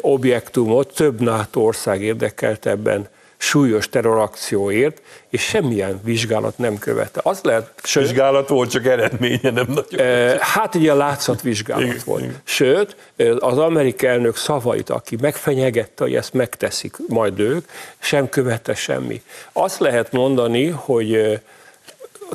objektumot 0.00 0.94
több 0.94 1.20
NATO 1.20 1.60
ország 1.60 2.02
érdekelt 2.02 2.66
ebben 2.66 3.08
súlyos 3.42 3.88
terrorakcióért, 3.88 5.02
és 5.28 5.42
semmilyen 5.42 6.00
vizsgálat 6.04 6.58
nem 6.58 6.78
követte. 6.78 7.20
Az 7.22 7.40
lehet, 7.42 7.72
sőt, 7.82 8.02
vizsgálat 8.02 8.48
volt, 8.48 8.70
csak 8.70 8.86
eredménye 8.86 9.50
nem 9.50 9.66
nagyon. 9.68 10.06
E, 10.06 10.36
hát 10.40 10.74
ugye 10.74 10.94
látszatvizsgálat 10.94 11.84
igen, 11.84 12.00
volt. 12.04 12.22
Igen. 12.22 12.40
Sőt, 12.44 12.96
az 13.38 13.58
amerikai 13.58 14.08
elnök 14.08 14.36
szavait, 14.36 14.90
aki 14.90 15.16
megfenyegette, 15.20 16.04
hogy 16.04 16.14
ezt 16.14 16.32
megteszik 16.32 16.96
majd 17.08 17.38
ők, 17.38 17.68
sem 17.98 18.28
követte 18.28 18.74
semmi. 18.74 19.22
Azt 19.52 19.78
lehet 19.78 20.12
mondani, 20.12 20.66
hogy 20.66 21.40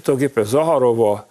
tulajdonképpen 0.04 0.44
Zaharova 0.44 1.28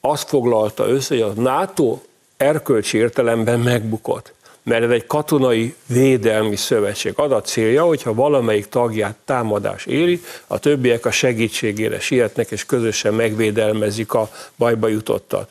azt 0.00 0.28
foglalta 0.28 0.88
össze, 0.88 1.14
hogy 1.14 1.22
a 1.36 1.40
NATO 1.40 1.98
erkölcsi 2.36 2.98
értelemben 2.98 3.60
megbukott 3.60 4.32
mert 4.68 4.82
ez 4.82 4.90
egy 4.90 5.06
katonai 5.06 5.74
védelmi 5.86 6.56
szövetség. 6.56 7.12
Az 7.16 7.30
a 7.30 7.40
célja, 7.40 7.84
hogyha 7.84 8.14
valamelyik 8.14 8.68
tagját 8.68 9.16
támadás 9.24 9.86
éri, 9.86 10.22
a 10.46 10.58
többiek 10.58 11.06
a 11.06 11.10
segítségére 11.10 12.00
sietnek, 12.00 12.50
és 12.50 12.66
közösen 12.66 13.14
megvédelmezik 13.14 14.12
a 14.12 14.30
bajba 14.56 14.88
jutottat. 14.88 15.48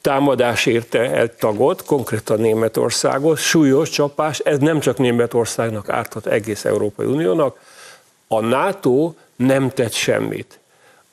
Támadás 0.00 0.66
érte 0.66 1.10
egy 1.10 1.32
tagot, 1.32 1.84
konkrétan 1.84 2.40
Németországot, 2.40 3.38
súlyos 3.38 3.90
csapás, 3.90 4.38
ez 4.38 4.58
nem 4.58 4.80
csak 4.80 4.98
Németországnak 4.98 5.88
ártott 5.88 6.26
egész 6.26 6.64
Európai 6.64 7.06
Uniónak, 7.06 7.58
a 8.28 8.40
NATO 8.40 9.12
nem 9.36 9.70
tett 9.70 9.92
semmit 9.92 10.58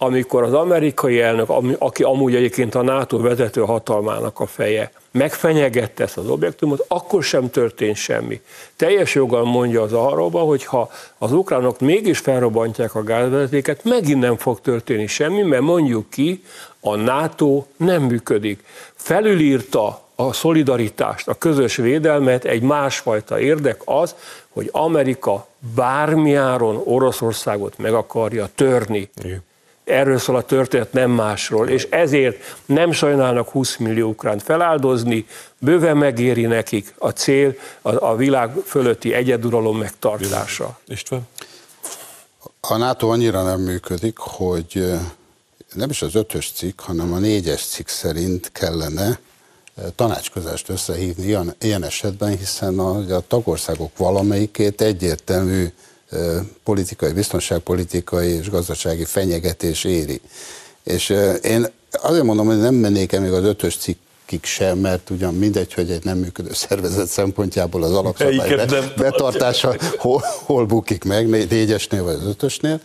amikor 0.03 0.43
az 0.43 0.53
amerikai 0.53 1.19
elnök, 1.19 1.49
aki 1.77 2.03
amúgy 2.03 2.35
egyébként 2.35 2.75
a 2.75 2.81
NATO 2.81 3.17
vezető 3.17 3.61
hatalmának 3.61 4.39
a 4.39 4.45
feje, 4.45 4.91
megfenyegette 5.11 6.03
ezt 6.03 6.17
az 6.17 6.29
objektumot, 6.29 6.85
akkor 6.87 7.23
sem 7.23 7.49
történt 7.49 7.95
semmi. 7.95 8.41
Teljes 8.75 9.15
joggal 9.15 9.43
mondja 9.45 9.81
az 9.81 9.93
arróba, 9.93 10.39
hogy 10.39 10.65
ha 10.65 10.89
az 11.17 11.31
ukránok 11.31 11.79
mégis 11.79 12.19
felrobbantják 12.19 12.95
a 12.95 13.03
gázvezetéket, 13.03 13.83
megint 13.83 14.19
nem 14.19 14.37
fog 14.37 14.61
történni 14.61 15.07
semmi, 15.07 15.41
mert 15.41 15.61
mondjuk 15.61 16.09
ki, 16.09 16.43
a 16.79 16.95
NATO 16.95 17.63
nem 17.77 18.03
működik. 18.03 18.63
Felülírta 18.93 20.01
a 20.15 20.33
szolidaritást, 20.33 21.27
a 21.27 21.33
közös 21.33 21.75
védelmet, 21.75 22.45
egy 22.45 22.61
másfajta 22.61 23.39
érdek 23.39 23.81
az, 23.85 24.15
hogy 24.49 24.69
Amerika 24.71 25.47
bármiáron 25.75 26.81
Oroszországot 26.85 27.77
meg 27.77 27.93
akarja 27.93 28.49
törni. 28.55 29.09
Igen. 29.23 29.43
Erről 29.84 30.17
szól 30.17 30.36
a 30.36 30.41
történet, 30.41 30.93
nem 30.93 31.12
másról, 31.12 31.69
és 31.69 31.88
ezért 31.89 32.56
nem 32.65 32.91
sajnálnak 32.91 33.50
20 33.50 33.78
millió 33.78 34.10
ukránt 34.10 34.43
feláldozni, 34.43 35.26
bőven 35.60 35.98
megéri 35.98 36.46
nekik 36.46 36.93
a 36.98 37.10
cél, 37.10 37.56
a, 37.82 38.06
a 38.06 38.15
világ 38.15 38.52
fölötti 38.65 39.13
egyeduralom 39.13 39.78
megtartása. 39.78 40.80
István? 40.88 41.28
A 42.60 42.78
NATO 42.78 43.08
annyira 43.08 43.43
nem 43.43 43.60
működik, 43.60 44.17
hogy 44.17 44.91
nem 45.74 45.89
is 45.89 46.02
az 46.02 46.15
ötös 46.15 46.52
cikk, 46.52 46.80
hanem 46.80 47.13
a 47.13 47.17
négyes 47.17 47.65
cikk 47.65 47.88
szerint 47.88 48.52
kellene 48.52 49.19
tanácskozást 49.96 50.69
összehívni 50.69 51.26
ilyen, 51.26 51.56
ilyen 51.60 51.84
esetben, 51.84 52.38
hiszen 52.38 52.80
a, 52.80 53.15
a 53.15 53.24
tagországok 53.28 53.98
valamelyikét 53.98 54.82
egyértelmű 54.82 55.67
politikai, 56.63 57.12
biztonságpolitikai 57.12 58.30
és 58.30 58.49
gazdasági 58.49 59.06
fenyegetés 59.06 59.84
éri. 59.84 60.21
És 60.84 61.13
én 61.43 61.67
azért 61.91 62.23
mondom, 62.23 62.45
hogy 62.45 62.60
nem 62.60 62.76
mennék 62.76 63.12
el 63.12 63.21
még 63.21 63.32
az 63.32 63.43
ötös 63.43 63.78
cikkig 63.78 64.43
sem, 64.43 64.78
mert 64.78 65.10
ugyan 65.10 65.34
mindegy, 65.34 65.73
hogy 65.73 65.91
egy 65.91 66.04
nem 66.04 66.17
működő 66.17 66.54
szervezet 66.54 67.08
szempontjából 67.08 67.84
az 67.84 67.91
alapszabály 67.91 68.65
betartása 68.97 69.76
hol, 69.97 70.23
hol 70.45 70.65
bukik 70.65 71.04
meg, 71.04 71.30
négyesnél 71.49 72.04
vagy 72.04 72.13
az 72.13 72.26
ötösnél, 72.26 72.80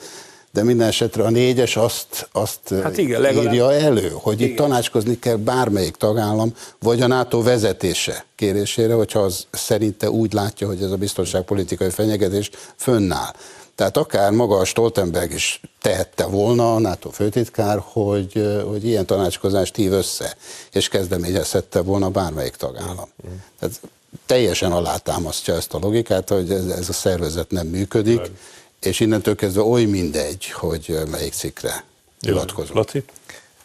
de 0.52 0.62
minden 0.62 0.86
esetre 0.86 1.22
a 1.24 1.30
négyes 1.30 1.76
azt, 1.76 2.28
azt 2.32 2.74
hát 2.82 2.98
igen, 2.98 3.20
legalább... 3.20 3.52
írja 3.52 3.72
elő, 3.72 4.10
hogy 4.12 4.40
igen. 4.40 4.50
itt 4.50 4.56
tanácskozni 4.56 5.18
kell 5.18 5.36
bármelyik 5.36 5.96
tagállam, 5.96 6.54
vagy 6.80 7.00
a 7.00 7.06
NATO 7.06 7.42
vezetése 7.42 8.24
kérésére, 8.34 8.94
hogyha 8.94 9.18
az 9.20 9.46
szerinte 9.50 10.10
úgy 10.10 10.32
látja, 10.32 10.66
hogy 10.66 10.82
ez 10.82 10.90
a 10.90 10.96
biztonságpolitikai 10.96 11.90
fenyegetés 11.90 12.50
fönnáll. 12.76 13.32
Tehát 13.74 13.96
akár 13.96 14.30
maga 14.30 14.56
a 14.56 14.64
Stoltenberg 14.64 15.32
is 15.32 15.60
tehette 15.80 16.24
volna, 16.24 16.74
a 16.74 16.78
NATO 16.78 17.10
főtitkár, 17.10 17.82
hogy, 17.84 18.60
hogy 18.68 18.84
ilyen 18.84 19.06
tanácskozást 19.06 19.76
hív 19.76 19.92
össze, 19.92 20.36
és 20.72 20.88
kezdeményezhette 20.88 21.80
volna 21.80 22.08
bármelyik 22.08 22.56
tagállam. 22.56 23.08
Mm. 23.28 23.34
Tehát 23.58 23.80
teljesen 24.26 24.72
alátámasztja 24.72 25.54
ezt 25.54 25.74
a 25.74 25.78
logikát, 25.78 26.28
hogy 26.28 26.50
ez, 26.50 26.66
ez 26.66 26.88
a 26.88 26.92
szervezet 26.92 27.50
nem 27.50 27.66
működik, 27.66 28.20
mm 28.20 28.34
és 28.80 29.00
innentől 29.00 29.34
kezdve 29.34 29.62
oly 29.62 29.84
mindegy, 29.84 30.50
hogy 30.50 30.98
melyik 31.10 31.32
cikkre 31.32 31.84
hivatkozunk. 32.20 32.76
Laci? 32.76 33.04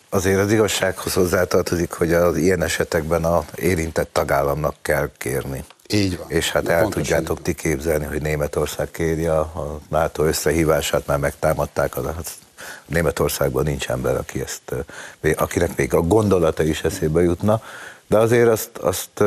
Azért 0.10 0.40
az 0.40 0.52
igazsághoz 0.52 1.14
hozzátartozik, 1.14 1.92
hogy 1.92 2.14
az 2.14 2.38
ilyen 2.38 2.64
esetekben 2.64 3.24
a 3.24 3.46
érintett 3.56 4.10
tagállamnak 4.12 4.76
kell 4.82 5.10
kérni. 5.18 5.64
Így 5.88 6.18
van. 6.18 6.30
És 6.30 6.52
hát 6.52 6.68
el 6.68 6.88
tudjátok 6.88 7.42
ti 7.42 7.54
képzelni, 7.54 8.06
hogy 8.06 8.22
Németország 8.22 8.92
kéri 8.92 9.26
a, 9.26 9.40
a 9.40 9.80
NATO 9.90 10.24
összehívását, 10.24 11.08
már 11.08 11.18
megtámadták, 11.18 11.98
az, 11.98 12.06
hát 12.06 12.32
Németországban 12.86 13.64
nincs 13.64 13.90
ember, 13.90 14.18
aki 14.18 14.42
ezt, 14.42 14.74
akinek 15.36 15.76
még 15.76 15.94
a 15.94 16.02
gondolata 16.02 16.64
is 16.64 16.84
eszébe 16.84 17.22
jutna, 17.22 17.62
de 18.08 18.18
azért 18.18 18.50
azt, 18.50 18.78
azt 18.78 19.24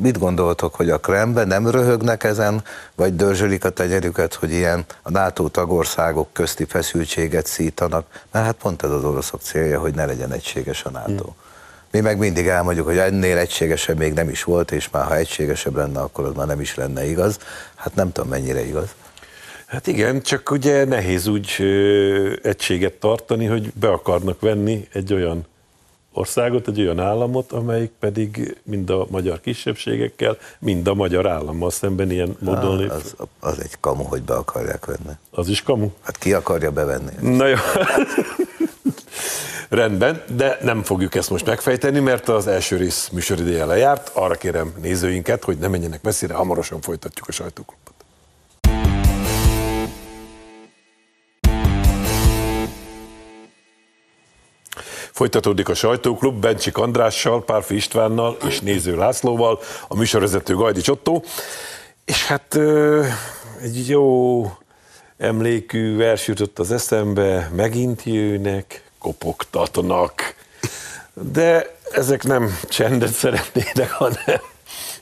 mit 0.00 0.18
gondoltok, 0.18 0.74
hogy 0.74 0.90
a 0.90 0.98
Kremben 0.98 1.46
nem 1.46 1.70
röhögnek 1.70 2.24
ezen, 2.24 2.62
vagy 2.94 3.16
dörzsölik 3.16 3.64
a 3.64 3.70
tegyerüket, 3.70 4.34
hogy 4.34 4.52
ilyen 4.52 4.84
a 5.02 5.10
NATO 5.10 5.48
tagországok 5.48 6.32
közti 6.32 6.64
feszültséget 6.64 7.46
szítanak? 7.46 8.06
Mert 8.32 8.44
hát 8.44 8.54
pont 8.54 8.82
ez 8.82 8.90
az 8.90 9.04
oroszok 9.04 9.40
célja, 9.40 9.80
hogy 9.80 9.94
ne 9.94 10.04
legyen 10.04 10.32
egységes 10.32 10.84
a 10.84 10.90
NATO. 10.90 11.24
Hmm. 11.24 11.34
Mi 11.90 12.00
meg 12.00 12.18
mindig 12.18 12.46
elmondjuk, 12.46 12.86
hogy 12.86 12.98
ennél 12.98 13.36
egységesebb 13.36 13.98
még 13.98 14.12
nem 14.12 14.28
is 14.28 14.44
volt, 14.44 14.70
és 14.70 14.90
már 14.90 15.04
ha 15.04 15.16
egységesebb 15.16 15.76
lenne, 15.76 16.00
akkor 16.00 16.24
az 16.24 16.34
már 16.34 16.46
nem 16.46 16.60
is 16.60 16.74
lenne 16.74 17.04
igaz. 17.04 17.38
Hát 17.74 17.94
nem 17.94 18.12
tudom, 18.12 18.30
mennyire 18.30 18.66
igaz. 18.66 18.88
Hát 19.66 19.86
igen, 19.86 20.22
csak 20.22 20.50
ugye 20.50 20.84
nehéz 20.84 21.26
úgy 21.26 21.54
ö, 21.58 22.32
egységet 22.42 22.92
tartani, 22.92 23.46
hogy 23.46 23.72
be 23.72 23.88
akarnak 23.88 24.40
venni 24.40 24.88
egy 24.92 25.12
olyan 25.12 25.46
országot, 26.12 26.68
egy 26.68 26.80
olyan 26.80 27.00
államot, 27.00 27.52
amelyik 27.52 27.90
pedig 27.98 28.56
mind 28.62 28.90
a 28.90 29.06
magyar 29.10 29.40
kisebbségekkel, 29.40 30.36
mind 30.58 30.86
a 30.86 30.94
magyar 30.94 31.28
állammal 31.28 31.70
szemben 31.70 32.10
ilyen 32.10 32.36
módon 32.38 32.76
lép. 32.76 32.90
Az, 32.90 33.14
az 33.40 33.60
egy 33.60 33.76
kamu, 33.80 34.02
hogy 34.02 34.22
be 34.22 34.34
akarják 34.34 34.84
venni. 34.86 35.16
Az 35.30 35.48
is 35.48 35.62
kamu? 35.62 35.90
Hát 36.02 36.18
ki 36.18 36.32
akarja 36.32 36.70
bevenni? 36.70 37.36
Na 37.36 37.46
jó. 37.46 37.56
Rendben, 39.68 40.22
de 40.36 40.58
nem 40.62 40.82
fogjuk 40.82 41.14
ezt 41.14 41.30
most 41.30 41.46
megfejteni, 41.46 41.98
mert 41.98 42.28
az 42.28 42.46
első 42.46 42.76
rész 42.76 43.08
műsorideje 43.08 43.64
lejárt. 43.64 44.10
Arra 44.14 44.34
kérem 44.34 44.74
nézőinket, 44.80 45.44
hogy 45.44 45.58
ne 45.58 45.68
menjenek 45.68 46.02
messzire, 46.02 46.34
hamarosan 46.34 46.80
folytatjuk 46.80 47.28
a 47.28 47.32
sajtóklubot. 47.32 47.81
Folytatódik 55.22 55.68
a 55.68 55.74
sajtóklub 55.74 56.40
Bencsik 56.40 56.76
Andrással, 56.76 57.44
Párfi 57.44 57.74
Istvánnal 57.74 58.36
és 58.48 58.60
Néző 58.60 58.96
Lászlóval, 58.96 59.60
a 59.88 59.96
műsorvezető 59.96 60.54
Gajdi 60.54 60.80
Csottó. 60.80 61.24
És 62.04 62.26
hát 62.26 62.58
egy 63.60 63.88
jó 63.88 64.44
emlékű 65.18 65.96
vers 65.96 66.26
jutott 66.26 66.58
az 66.58 66.72
eszembe, 66.72 67.50
megint 67.54 68.02
jönnek, 68.04 68.90
kopogtatnak. 68.98 70.34
De 71.14 71.76
ezek 71.92 72.22
nem 72.22 72.58
csendet 72.68 73.12
szeretnének, 73.12 73.90
hanem 73.90 74.40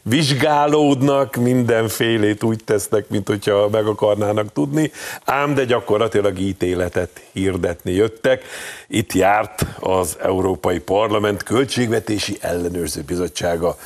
vizsgálódnak, 0.02 1.36
mindenfélét 1.36 2.42
úgy 2.42 2.64
tesznek, 2.64 3.08
mint 3.08 3.28
hogyha 3.28 3.68
meg 3.68 3.86
akarnának 3.86 4.52
tudni, 4.52 4.92
ám 5.24 5.54
de 5.54 5.64
gyakorlatilag 5.64 6.38
ítéletet 6.38 7.22
hirdetni 7.32 7.92
jöttek. 7.92 8.44
Itt 8.88 9.12
járt 9.12 9.66
az 9.80 10.16
Európai 10.22 10.78
Parlament 10.78 11.42
Költségvetési 11.42 12.36
Ellenőrző 12.40 13.02
Bizottsága, 13.02 13.76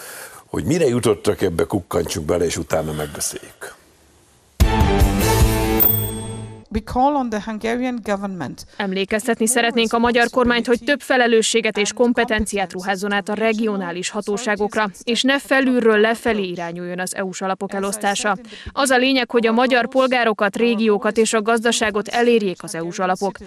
hogy 0.47 0.65
mire 0.65 0.87
jutottak 0.87 1.43
ebbe, 1.43 1.65
kukkantsunk 1.65 2.27
bele, 2.27 2.45
és 2.45 2.57
utána 2.57 2.93
megbeszéljük. 2.93 3.75
Emlékeztetni 8.77 9.47
szeretnénk 9.47 9.93
a 9.93 9.99
magyar 9.99 10.31
kormányt, 10.31 10.67
hogy 10.67 10.79
több 10.85 11.01
felelősséget 11.01 11.79
és 11.79 11.93
kompetenciát 11.93 12.73
ruházzon 12.73 13.13
át 13.13 13.29
a 13.29 13.35
regionális 13.35 14.09
hatóságokra, 14.09 14.91
és 15.03 15.23
ne 15.23 15.39
felülről 15.39 15.99
lefelé 15.99 16.49
irányuljon 16.49 16.99
az 16.99 17.15
EU-s 17.15 17.41
alapok 17.41 17.73
elosztása. 17.73 18.37
Az 18.73 18.91
a 18.91 18.97
lényeg, 18.97 19.31
hogy 19.31 19.47
a 19.47 19.53
magyar 19.53 19.89
polgárokat, 19.89 20.57
régiókat 20.57 21.17
és 21.17 21.33
a 21.33 21.43
gazdaságot 21.43 22.09
elérjék 22.09 22.63
az 22.63 22.75
EU-s 22.75 22.99
alapok. 22.99 23.39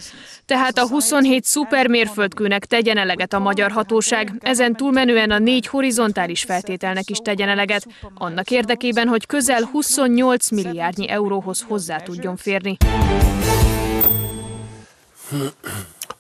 Tehát 0.46 0.78
a 0.78 0.88
27 0.88 1.44
szupermérföldkőnek 1.44 2.66
tegyen 2.66 2.98
eleget 2.98 3.34
a 3.34 3.40
magyar 3.40 3.72
hatóság, 3.72 4.32
ezen 4.40 4.76
túlmenően 4.76 5.32
a 5.32 5.40
négy 5.40 5.68
horizontális 5.68 6.44
feltételnek 6.44 7.10
is 7.10 7.18
tegyen 7.18 7.50
eleget, 7.50 7.88
annak 8.14 8.52
érdekében, 8.52 9.08
hogy 9.08 9.26
közel 9.26 9.64
28 9.72 10.50
milliárdnyi 10.52 11.10
euróhoz 11.10 11.66
hozzá 11.68 11.98
tudjon 11.98 12.36
férni. 12.36 12.78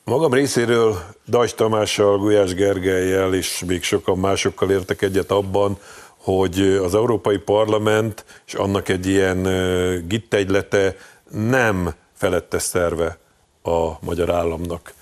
Magam 0.03 0.33
részéről 0.33 0.97
Dajs 1.27 1.53
Tamással, 1.53 2.17
Gulyás 2.17 2.53
Gergelyel 2.53 3.33
és 3.33 3.63
még 3.67 3.83
sokan 3.83 4.17
másokkal 4.17 4.71
értek 4.71 5.01
egyet 5.01 5.31
abban, 5.31 5.77
hogy 6.17 6.59
az 6.61 6.95
Európai 6.95 7.37
Parlament 7.37 8.25
és 8.45 8.53
annak 8.53 8.89
egy 8.89 9.07
ilyen 9.07 9.43
gittegylete 10.07 10.95
nem 11.31 11.93
felette 12.13 12.59
szerve 12.59 13.17
a 13.63 14.05
magyar 14.05 14.29
államnak. 14.29 14.93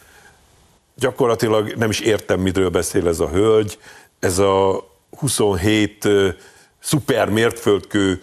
Gyakorlatilag 0.95 1.73
nem 1.73 1.89
is 1.89 1.99
értem, 1.99 2.39
miről 2.39 2.69
beszél 2.69 3.08
ez 3.08 3.19
a 3.19 3.29
hölgy. 3.29 3.79
Ez 4.19 4.39
a 4.39 4.88
27 5.17 6.08
szuper 6.79 7.29
mértföldkő 7.29 8.21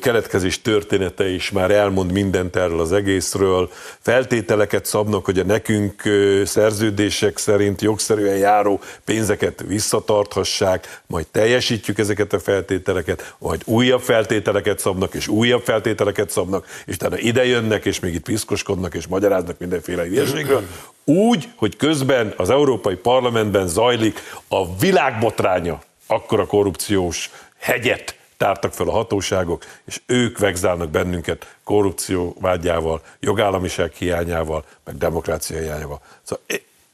keletkezés 0.00 0.62
története 0.62 1.28
is 1.28 1.50
már 1.50 1.70
elmond 1.70 2.12
mindent 2.12 2.56
erről 2.56 2.80
az 2.80 2.92
egészről. 2.92 3.70
Feltételeket 4.00 4.84
szabnak, 4.84 5.24
hogy 5.24 5.38
a 5.38 5.44
nekünk 5.44 6.02
szerződések 6.44 7.38
szerint 7.38 7.82
jogszerűen 7.82 8.36
járó 8.36 8.80
pénzeket 9.04 9.64
visszatarthassák, 9.66 11.00
majd 11.06 11.26
teljesítjük 11.26 11.98
ezeket 11.98 12.32
a 12.32 12.38
feltételeket, 12.38 13.34
majd 13.38 13.62
újabb 13.64 14.00
feltételeket 14.00 14.78
szabnak, 14.78 15.14
és 15.14 15.28
újabb 15.28 15.62
feltételeket 15.62 16.30
szabnak, 16.30 16.66
és 16.86 16.94
utána 16.94 17.18
ide 17.18 17.46
jönnek, 17.46 17.84
és 17.84 18.00
még 18.00 18.14
itt 18.14 18.24
piszkoskodnak, 18.24 18.94
és 18.94 19.06
magyaráznak 19.06 19.58
mindenféle 19.58 20.02
hülyeségről. 20.02 20.62
Úgy, 21.04 21.48
hogy 21.56 21.76
közben 21.76 22.34
az 22.36 22.50
Európai 22.50 22.94
Parlamentben 22.94 23.68
zajlik 23.68 24.20
a 24.48 24.76
világbotránya, 24.76 25.80
akkora 26.06 26.46
korrupciós 26.46 27.30
hegyet, 27.58 28.14
tártak 28.40 28.72
fel 28.72 28.88
a 28.88 28.90
hatóságok, 28.90 29.64
és 29.84 30.00
ők 30.06 30.38
vegzálnak 30.38 30.90
bennünket 30.90 31.56
korrupció 31.64 32.36
vágyával, 32.40 33.02
jogállamiság 33.20 33.92
hiányával, 33.92 34.64
meg 34.84 34.96
demokrácia 34.96 35.58
hiányával. 35.58 36.00
Szóval 36.22 36.44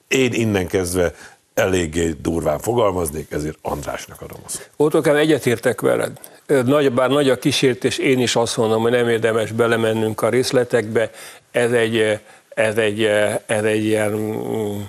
én 0.08 0.32
innen 0.32 0.66
kezdve 0.66 1.14
eléggé 1.54 2.14
durván 2.20 2.58
fogalmaznék, 2.58 3.30
ezért 3.30 3.58
Andrásnak 3.62 4.20
adom 4.20 4.38
azt. 4.44 4.70
Ottokám, 4.76 5.16
egyetértek 5.16 5.80
veled. 5.80 6.12
Nagy, 6.46 6.92
bár 6.92 7.10
nagy 7.10 7.30
a 7.30 7.38
kísértés, 7.38 7.98
én 7.98 8.18
is 8.18 8.36
azt 8.36 8.56
mondom, 8.56 8.82
hogy 8.82 8.90
nem 8.90 9.08
érdemes 9.08 9.52
belemennünk 9.52 10.22
a 10.22 10.28
részletekbe. 10.28 11.10
Ez 11.50 11.72
egy, 11.72 12.20
ez 12.48 12.76
egy, 12.76 13.02
ez 13.46 13.64
egy 13.64 13.84
ilyen 13.84 14.12
mm, 14.12 14.80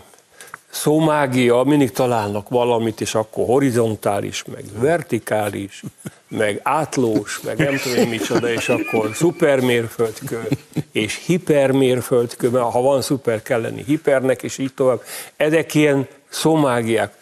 szómágia, 0.69 1.63
mindig 1.65 1.91
találnak 1.91 2.49
valamit, 2.49 3.01
és 3.01 3.15
akkor 3.15 3.45
horizontális, 3.45 4.43
meg 4.51 4.63
vertikális, 4.73 5.84
meg 6.27 6.60
átlós, 6.63 7.39
meg 7.39 7.58
nem 7.58 7.77
tudom 7.77 8.10
micsoda, 8.10 8.49
és 8.49 8.69
akkor 8.69 9.10
szupermérföldkő, 9.13 10.47
és 10.91 11.25
hipermérföldkő, 11.25 12.49
mert 12.49 12.71
ha 12.71 12.82
van 12.82 13.01
szuper, 13.01 13.41
kell 13.41 13.62
lenni 13.62 13.84
hipernek, 13.84 14.43
és 14.43 14.58
így 14.58 14.73
tovább. 14.73 15.01
Ezek 15.36 15.73
ilyen 15.73 16.08
szómágiák. 16.30 17.13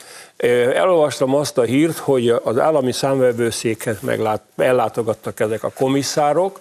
Elolvastam 0.73 1.35
azt 1.35 1.57
a 1.57 1.63
hírt, 1.63 1.97
hogy 1.97 2.29
az 2.29 2.59
állami 2.59 2.91
számvevőszékhez 2.91 3.97
meglát, 4.01 4.41
ellátogattak 4.55 5.39
ezek 5.39 5.63
a 5.63 5.71
komisszárok, 5.75 6.59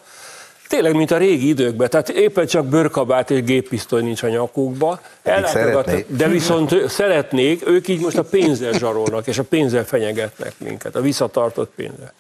Tényleg, 0.74 0.94
mint 0.94 1.10
a 1.10 1.16
régi 1.16 1.48
időkben, 1.48 1.90
tehát 1.90 2.08
éppen 2.08 2.46
csak 2.46 2.66
bőrkabát 2.66 3.30
és 3.30 3.42
géppisztoly 3.42 4.02
nincs 4.02 4.22
a 4.22 4.28
nyakukba, 4.28 5.00
de 6.06 6.28
viszont 6.28 6.88
szeretnék, 6.88 7.68
ők 7.68 7.88
így 7.88 8.00
most 8.00 8.18
a 8.18 8.22
pénzzel 8.22 8.72
zsarolnak, 8.72 9.26
és 9.26 9.38
a 9.38 9.42
pénzzel 9.42 9.84
fenyegetnek 9.84 10.52
minket, 10.58 10.96
a 10.96 11.00
visszatartott 11.00 11.72
pénzzel. 11.74 12.12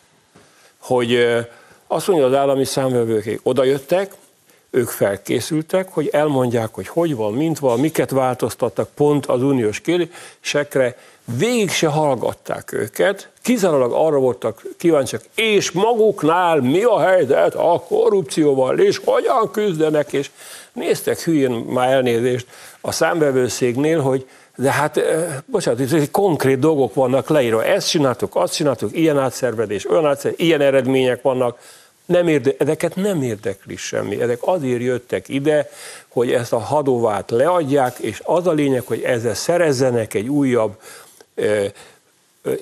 Hogy 0.78 1.26
azt 1.86 2.06
mondja 2.06 2.26
az 2.26 2.34
állami 2.34 2.64
számvevők, 2.64 3.40
oda 3.42 3.64
jöttek, 3.64 4.12
ők 4.70 4.88
felkészültek, 4.88 5.88
hogy 5.88 6.08
elmondják, 6.12 6.74
hogy 6.74 6.88
hogy 6.88 7.16
van, 7.16 7.32
mint 7.32 7.58
van, 7.58 7.80
miket 7.80 8.10
változtattak 8.10 8.88
pont 8.94 9.26
az 9.26 9.42
uniós 9.42 9.80
kérésekre, 9.80 10.96
végig 11.24 11.70
se 11.70 11.86
hallgatták 11.86 12.72
őket, 12.72 13.28
kizárólag 13.42 13.92
arra 13.92 14.18
voltak 14.18 14.62
kíváncsiak, 14.76 15.22
és 15.34 15.70
maguknál 15.70 16.60
mi 16.60 16.82
a 16.82 17.00
helyzet 17.00 17.54
a 17.54 17.84
korrupcióval, 17.88 18.78
és 18.78 19.00
hogyan 19.04 19.50
küzdenek, 19.50 20.12
és 20.12 20.30
néztek 20.72 21.20
hülyén 21.20 21.50
már 21.50 21.92
elnézést 21.92 22.46
a 22.80 22.92
számbevőszégnél, 22.92 24.00
hogy 24.00 24.26
de 24.56 24.70
hát, 24.70 25.00
bocsánat, 25.46 25.80
itt 25.80 26.10
konkrét 26.10 26.58
dolgok 26.58 26.94
vannak 26.94 27.28
leírva, 27.28 27.64
ezt 27.64 27.88
csináltuk, 27.88 28.36
azt 28.36 28.54
csináltuk, 28.54 28.96
ilyen 28.96 29.18
átszervedés, 29.18 29.90
olyan 29.90 30.06
átszervedés, 30.06 30.46
ilyen 30.46 30.60
eredmények 30.60 31.22
vannak, 31.22 31.58
nem 32.06 32.28
érde, 32.28 32.54
ezeket 32.58 32.96
nem 32.96 33.22
érdekli 33.22 33.76
semmi. 33.76 34.20
Ezek 34.20 34.38
azért 34.40 34.80
jöttek 34.80 35.28
ide, 35.28 35.68
hogy 36.08 36.32
ezt 36.32 36.52
a 36.52 36.58
hadovát 36.58 37.30
leadják, 37.30 37.98
és 37.98 38.20
az 38.24 38.46
a 38.46 38.52
lényeg, 38.52 38.82
hogy 38.86 39.02
ezzel 39.02 39.34
szerezzenek 39.34 40.14
egy 40.14 40.28
újabb 40.28 40.80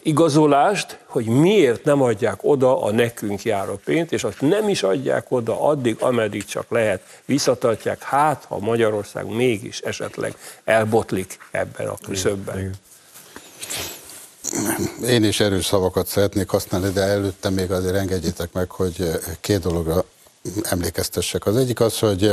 igazolást, 0.03 0.99
hogy 1.05 1.25
miért 1.25 1.85
nem 1.85 2.03
adják 2.03 2.39
oda 2.43 2.83
a 2.83 2.93
nekünk 2.93 3.43
járó 3.43 3.81
pénzt, 3.85 4.13
és 4.13 4.25
azt 4.25 4.41
nem 4.41 4.69
is 4.69 4.83
adják 4.83 5.27
oda 5.29 5.61
addig, 5.61 5.97
ameddig 6.01 6.45
csak 6.45 6.71
lehet, 6.71 7.03
visszatartják, 7.25 8.03
hát 8.03 8.45
ha 8.45 8.59
Magyarország 8.59 9.27
mégis 9.27 9.81
esetleg 9.81 10.37
elbotlik 10.65 11.39
ebben 11.51 11.87
a 11.87 11.97
küszöbben. 12.07 12.75
Én 15.07 15.25
is 15.25 15.41
erős 15.41 15.65
szavakat 15.65 16.07
szeretnék 16.07 16.49
használni, 16.49 16.91
de 16.91 17.01
előtte 17.01 17.51
még 17.51 17.71
azért 17.71 17.95
engedjétek 17.95 18.53
meg, 18.53 18.71
hogy 18.71 19.11
két 19.41 19.61
dologra 19.61 20.05
emlékeztessek. 20.63 21.47
Az 21.47 21.57
egyik 21.57 21.81
az, 21.81 21.99
hogy, 21.99 22.33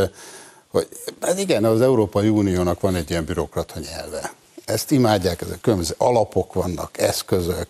hogy 0.68 0.88
hát 1.22 1.40
igen, 1.40 1.66
az 1.66 1.82
Európai 1.82 2.28
Uniónak 2.28 2.80
van 2.80 2.96
egy 2.96 3.10
ilyen 3.10 3.26
bürokrata 3.26 3.80
nyelve 3.80 4.32
ezt 4.70 4.92
imádják, 4.92 5.42
ezek 5.42 5.62
különböző 5.62 5.94
alapok 5.98 6.54
vannak, 6.54 6.98
eszközök, 6.98 7.68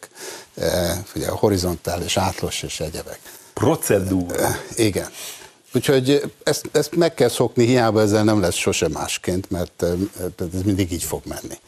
eh, 0.55 0.97
ugye 1.15 1.27
horizontális, 1.29 2.17
átlos 2.17 2.63
és 2.63 2.79
egyebek. 2.79 3.19
Procedúra. 3.53 4.43
Eh, 4.43 4.59
igen. 4.75 5.07
Úgyhogy 5.73 6.33
ezt, 6.43 6.69
ezt 6.71 6.95
meg 6.95 7.13
kell 7.13 7.29
szokni, 7.29 7.65
hiába 7.65 8.01
ezzel 8.01 8.23
nem 8.23 8.41
lesz 8.41 8.55
sose 8.55 8.87
másként, 8.87 9.49
mert 9.49 9.83
eh, 9.83 9.91
ez 10.53 10.61
mindig 10.65 10.91
így 10.91 11.03
fog 11.03 11.21
menni. 11.25 11.59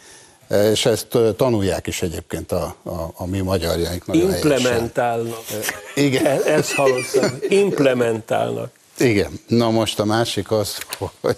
És 0.71 0.85
ezt 0.85 1.07
tanulják 1.37 1.87
is 1.87 2.01
egyébként 2.01 2.51
a, 2.51 2.75
a, 2.83 3.11
a 3.15 3.25
mi 3.25 3.39
magyarjaink 3.39 4.03
Implementálnak. 4.11 5.45
Helyesen. 5.47 5.75
Igen. 5.95 6.25
E, 6.25 6.41
ezt 6.45 6.71
hallottam. 6.71 7.37
Implementálnak. 7.49 8.71
Igen. 8.97 9.39
Na 9.47 9.69
most 9.69 9.99
a 9.99 10.05
másik 10.05 10.51
az, 10.51 10.77
hogy, 11.21 11.37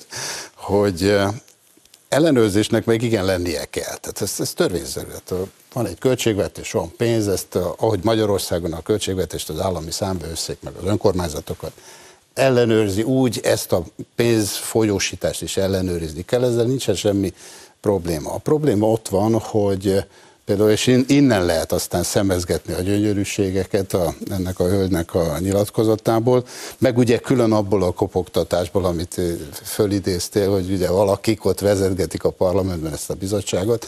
hogy 0.56 1.16
ellenőrzésnek 2.14 2.86
meg 2.86 3.02
igen 3.02 3.26
lennie 3.26 3.66
kell. 3.66 3.96
Tehát 3.98 4.22
ez, 4.22 4.36
ez 4.38 4.54
törvényszerű. 4.54 5.10
Hát, 5.12 5.34
van 5.74 5.86
egy 5.86 6.00
költségvetés, 6.00 6.72
van 6.72 6.94
pénz, 6.98 7.28
ezt, 7.28 7.56
ahogy 7.56 8.00
Magyarországon 8.04 8.74
a 8.74 8.82
költségvetést 8.82 9.50
az 9.50 9.60
állami 9.60 9.92
számbőszék, 9.92 10.58
meg 10.62 10.74
az 10.82 10.86
önkormányzatokat 10.86 11.72
ellenőrzi 12.34 13.04
úgy, 13.04 13.40
ezt 13.44 13.72
a 13.72 13.84
pénzfolyósítást 14.16 15.42
is 15.42 15.58
ellenőrizni 15.58 16.26
kell, 16.26 16.44
ezzel 16.44 16.66
nincsen 16.66 16.96
semmi 16.96 17.34
probléma. 17.82 18.34
A 18.34 18.38
probléma 18.38 18.88
ott 18.88 19.08
van, 19.08 19.40
hogy 19.40 20.06
Például, 20.46 20.70
és 20.70 20.88
innen 21.08 21.46
lehet 21.46 21.72
aztán 21.72 22.04
szemezgetni 22.04 22.74
a 22.74 22.82
gyönyörűségeket 22.82 23.94
a, 23.94 24.14
ennek 24.30 24.60
a 24.60 24.68
hölgynek 24.68 25.16
a 25.16 25.40
nyilatkozatából, 25.40 26.46
meg 26.78 26.98
ugye 26.98 27.18
külön 27.18 27.52
abból 27.52 27.84
a 27.84 27.92
kopogtatásból, 27.92 28.86
amit 28.86 29.22
fölidéztél, 29.64 30.52
hogy 30.52 30.72
ugye 30.72 30.90
valakik 30.90 31.46
ott 31.46 31.60
vezetgetik 31.60 32.24
a 32.24 32.30
parlamentben 32.30 32.94
ezt 32.94 33.10
a 33.10 33.14
bizottságot, 33.14 33.88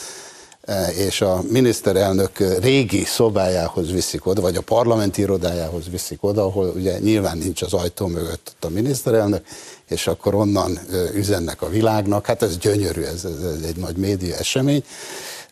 e, 0.62 0.88
és 0.88 1.22
a 1.22 1.41
miniszterelnök 1.50 2.60
régi 2.62 3.04
szobájához 3.04 3.91
viszik 3.91 4.26
oda, 4.26 4.41
vagy 4.41 4.56
a 4.56 4.62
parlamenti 4.62 5.22
irodájához 5.22 5.89
viszik 5.89 6.24
oda, 6.24 6.44
ahol 6.44 6.72
ugye 6.76 7.00
nyilván 7.00 7.38
nincs 7.38 7.62
az 7.62 7.74
ajtó 7.74 8.08
mögött 8.08 8.56
a 8.60 8.70
miniszterelnök, 8.70 9.46
és 9.88 10.08
akkor 10.08 10.36
onnan 10.36 10.80
üzennek 11.13 11.62
a 11.62 11.70
világnak. 11.70 12.26
Hát 12.26 12.41
ez 12.41 12.58
gyönyörű, 12.58 13.02
ez, 13.02 13.26
ez 13.26 13.63
egy 13.63 13.78
nagy 13.78 13.96
média 13.96 14.36
esemény 14.36 14.84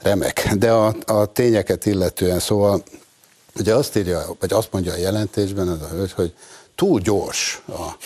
remek. 0.04 0.50
De 0.54 0.72
a, 0.72 0.96
a 1.06 1.26
tényeket 1.26 1.86
illetően, 1.86 2.39
szóval 2.39 2.84
ugye 3.60 3.76
azt 3.76 3.96
írja, 3.96 4.36
vagy 4.39 4.54
azt 4.54 4.72
mondja 4.72 4.94
a 4.94 4.98
jelentésben 4.98 5.70
ez 5.70 5.82
a 5.82 5.88
hölgy, 5.88 6.12
hogy 6.12 6.34
túl 6.76 7.00
gyors 7.00 7.63
a 7.68 7.98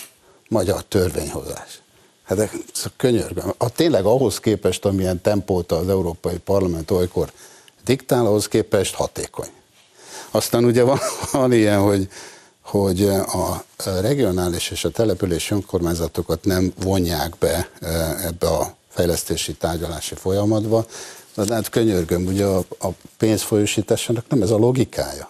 magyar 0.50 0.84
törvényhozás. 0.84 1.82
Hát 2.24 2.38
de 2.38 2.50
könyörgöm. 2.98 3.54
A, 3.58 3.70
tényleg 3.70 4.06
ahhoz 4.06 4.40
képest, 4.40 4.86
amilyen 4.86 5.22
tempót 5.22 5.72
az 5.72 5.90
Európai 5.90 6.38
Parlament 6.38 6.92
olykor 6.92 7.32
diktál, 7.86 8.26
ahhoz 8.26 8.48
képest 8.48 8.94
hatékony. 8.94 9.50
Aztán 10.32 10.66
ugye 10.66 10.84
van, 10.84 11.00
van 11.32 11.54
ilyen, 11.54 11.80
hogy, 11.80 12.10
hogy 12.62 13.04
a 13.08 13.66
regionális 14.02 14.70
és 14.70 14.86
a 14.86 14.90
települési 14.90 15.54
önkormányzatokat 15.54 16.46
nem 16.46 16.74
vonják 16.84 17.38
be 17.40 17.70
e, 17.82 17.88
ebbe 18.26 18.48
a 18.48 18.76
fejlesztési 18.90 19.54
tárgyalási 19.54 20.16
folyamatba, 20.16 20.86
de 21.45 21.54
hát 21.54 21.69
könyörgöm, 21.69 22.26
ugye 22.26 22.45
a, 22.45 22.58
a 22.80 22.88
pénzfolyósításnak 23.17 24.26
nem 24.30 24.41
ez 24.41 24.50
a 24.50 24.58
logikája. 24.58 25.28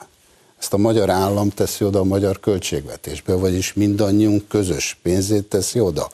Ezt 0.59 0.73
a 0.73 0.77
magyar 0.77 1.09
állam 1.09 1.49
teszi 1.49 1.83
oda 1.83 1.99
a 1.99 2.03
magyar 2.03 2.39
költségvetésbe, 2.39 3.33
vagyis 3.33 3.73
mindannyiunk 3.73 4.47
közös 4.47 4.97
pénzét 5.01 5.43
teszi 5.43 5.79
oda. 5.79 6.09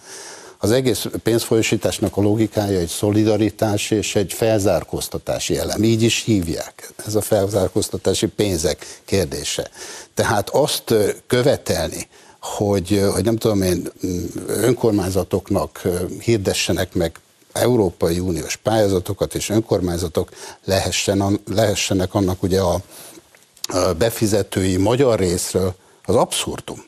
Az 0.58 0.72
egész 0.72 1.06
pénzfolyósításnak 1.24 2.18
a 2.18 2.22
logikája 2.22 2.80
egy 2.80 2.88
szolidaritás 2.88 3.92
és 3.92 4.16
egy 4.16 4.34
felzárkóztatási 4.34 5.58
elem. 5.58 5.84
Így 5.84 6.02
is 6.02 6.24
hívják. 6.24 6.94
Ez 7.06 7.16
a 7.16 7.22
felzárkóztatási 7.22 8.28
pénzek 8.28 9.02
kérdése. 9.06 9.70
Tehát 10.14 10.50
azt 10.50 10.94
követelni, 11.28 12.08
hogy, 12.40 13.04
hogy 13.14 13.24
nem 13.24 13.36
tudom 13.36 13.62
én, 13.62 13.92
önkormányzatoknak 14.48 15.82
hirdessenek 16.20 16.94
meg 16.94 17.20
Európai 17.54 18.20
Uniós 18.20 18.56
pályázatokat 18.56 19.36
és 19.36 19.50
önkormányzatok 19.50 20.30
lehessen, 20.66 21.40
lehessenek 21.48 22.14
annak 22.14 22.44
ugye 22.44 22.62
a, 22.62 22.82
befizetői 23.98 24.78
magyar 24.78 25.20
részről, 25.20 25.74
az 26.06 26.16
abszurdum. 26.16 26.84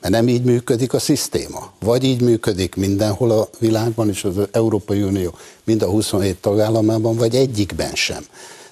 Mert 0.00 0.14
nem 0.14 0.28
így 0.28 0.42
működik 0.42 0.92
a 0.92 0.98
szisztéma. 0.98 1.72
Vagy 1.80 2.04
így 2.04 2.20
működik 2.20 2.74
mindenhol 2.74 3.30
a 3.30 3.48
világban, 3.58 4.08
és 4.08 4.24
az 4.24 4.34
Európai 4.52 5.02
Unió 5.02 5.34
mind 5.64 5.82
a 5.82 5.86
27 5.86 6.36
tagállamában, 6.36 7.16
vagy 7.16 7.34
egyikben 7.34 7.94
sem. 7.94 8.24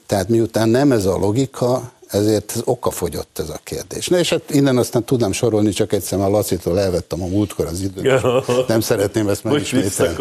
Tehát 0.06 0.28
miután 0.28 0.68
nem 0.68 0.92
ez 0.92 1.04
a 1.04 1.16
logika, 1.16 1.92
ezért 2.08 2.52
ez 2.54 2.60
okafogyott 2.64 3.38
ez 3.38 3.48
a 3.48 3.58
kérdés. 3.62 4.08
Na 4.08 4.18
és 4.18 4.30
hát 4.30 4.50
innen 4.50 4.76
aztán 4.76 5.04
tudnám 5.04 5.32
sorolni, 5.32 5.70
csak 5.70 5.92
egyszer 5.92 6.18
már 6.18 6.30
Lacitól 6.30 6.80
elvettem 6.80 7.22
a 7.22 7.26
múltkor 7.26 7.66
az 7.66 7.80
időt. 7.80 8.22
Nem 8.66 8.80
szeretném 8.80 9.28
ezt 9.28 9.44
megismételni. 9.44 10.16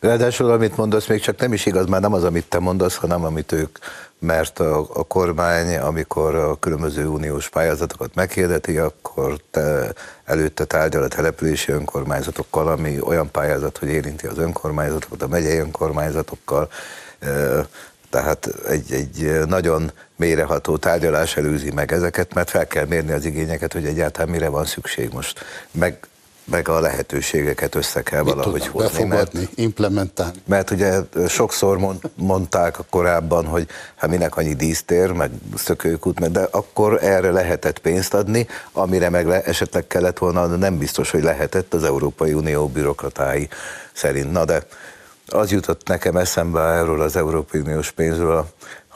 Ráadásul, 0.00 0.50
amit 0.50 0.76
mondasz, 0.76 1.06
még 1.06 1.20
csak 1.20 1.38
nem 1.38 1.52
is 1.52 1.66
igaz, 1.66 1.86
már 1.86 2.00
nem 2.00 2.12
az, 2.12 2.24
amit 2.24 2.48
te 2.48 2.58
mondasz, 2.58 2.94
hanem 2.94 3.24
amit 3.24 3.52
ők, 3.52 3.78
mert 4.18 4.58
a, 4.58 4.78
a 4.78 5.02
kormány, 5.02 5.76
amikor 5.76 6.34
a 6.34 6.58
különböző 6.58 7.06
uniós 7.06 7.48
pályázatokat 7.48 8.14
meghirdeti, 8.14 8.78
akkor 8.78 9.36
te 9.50 9.92
előtte 10.24 10.64
tárgyal 10.64 11.02
a 11.02 11.08
települési 11.08 11.72
önkormányzatokkal, 11.72 12.68
ami 12.68 13.00
olyan 13.00 13.30
pályázat, 13.30 13.78
hogy 13.78 13.88
érinti 13.88 14.26
az 14.26 14.38
önkormányzatokat, 14.38 15.22
a 15.22 15.28
megyei 15.28 15.58
önkormányzatokkal, 15.58 16.68
tehát 18.10 18.48
egy, 18.68 18.92
egy 18.92 19.46
nagyon 19.46 19.92
mélyreható 20.22 20.76
tárgyalás 20.76 21.36
előzi 21.36 21.70
meg 21.70 21.92
ezeket, 21.92 22.34
mert 22.34 22.50
fel 22.50 22.66
kell 22.66 22.86
mérni 22.86 23.12
az 23.12 23.24
igényeket, 23.24 23.72
hogy 23.72 23.86
egyáltalán 23.86 24.28
mire 24.28 24.48
van 24.48 24.64
szükség 24.64 25.10
most. 25.12 25.44
Meg 25.70 26.06
meg 26.44 26.68
a 26.68 26.80
lehetőségeket 26.80 27.74
össze 27.74 28.02
kell 28.02 28.22
Mit 28.22 28.34
valahogy 28.34 28.66
hozni. 28.66 28.88
Befogadni, 28.88 29.38
mert, 29.38 29.58
implementálni. 29.58 30.38
Mert 30.44 30.70
ugye 30.70 30.98
sokszor 31.28 31.78
mond, 31.78 32.00
mondták 32.14 32.76
korábban, 32.90 33.46
hogy 33.46 33.68
hát 33.96 34.10
minek 34.10 34.36
annyi 34.36 34.54
dísztér, 34.54 35.12
meg 35.12 35.30
szökőkút, 35.56 36.30
de 36.30 36.48
akkor 36.50 36.98
erre 37.04 37.30
lehetett 37.30 37.78
pénzt 37.78 38.14
adni, 38.14 38.46
amire 38.72 39.10
meg 39.10 39.26
le, 39.26 39.42
esetleg 39.42 39.86
kellett 39.86 40.18
volna, 40.18 40.46
de 40.46 40.56
nem 40.56 40.78
biztos, 40.78 41.10
hogy 41.10 41.22
lehetett 41.22 41.74
az 41.74 41.84
Európai 41.84 42.32
Unió 42.32 42.66
bürokratái 42.66 43.48
szerint. 43.92 44.32
Na 44.32 44.44
de 44.44 44.62
az 45.26 45.50
jutott 45.50 45.88
nekem 45.88 46.16
eszembe 46.16 46.60
erről 46.60 47.00
az 47.00 47.16
Európai 47.16 47.60
Uniós 47.60 47.90
pénzről, 47.90 48.46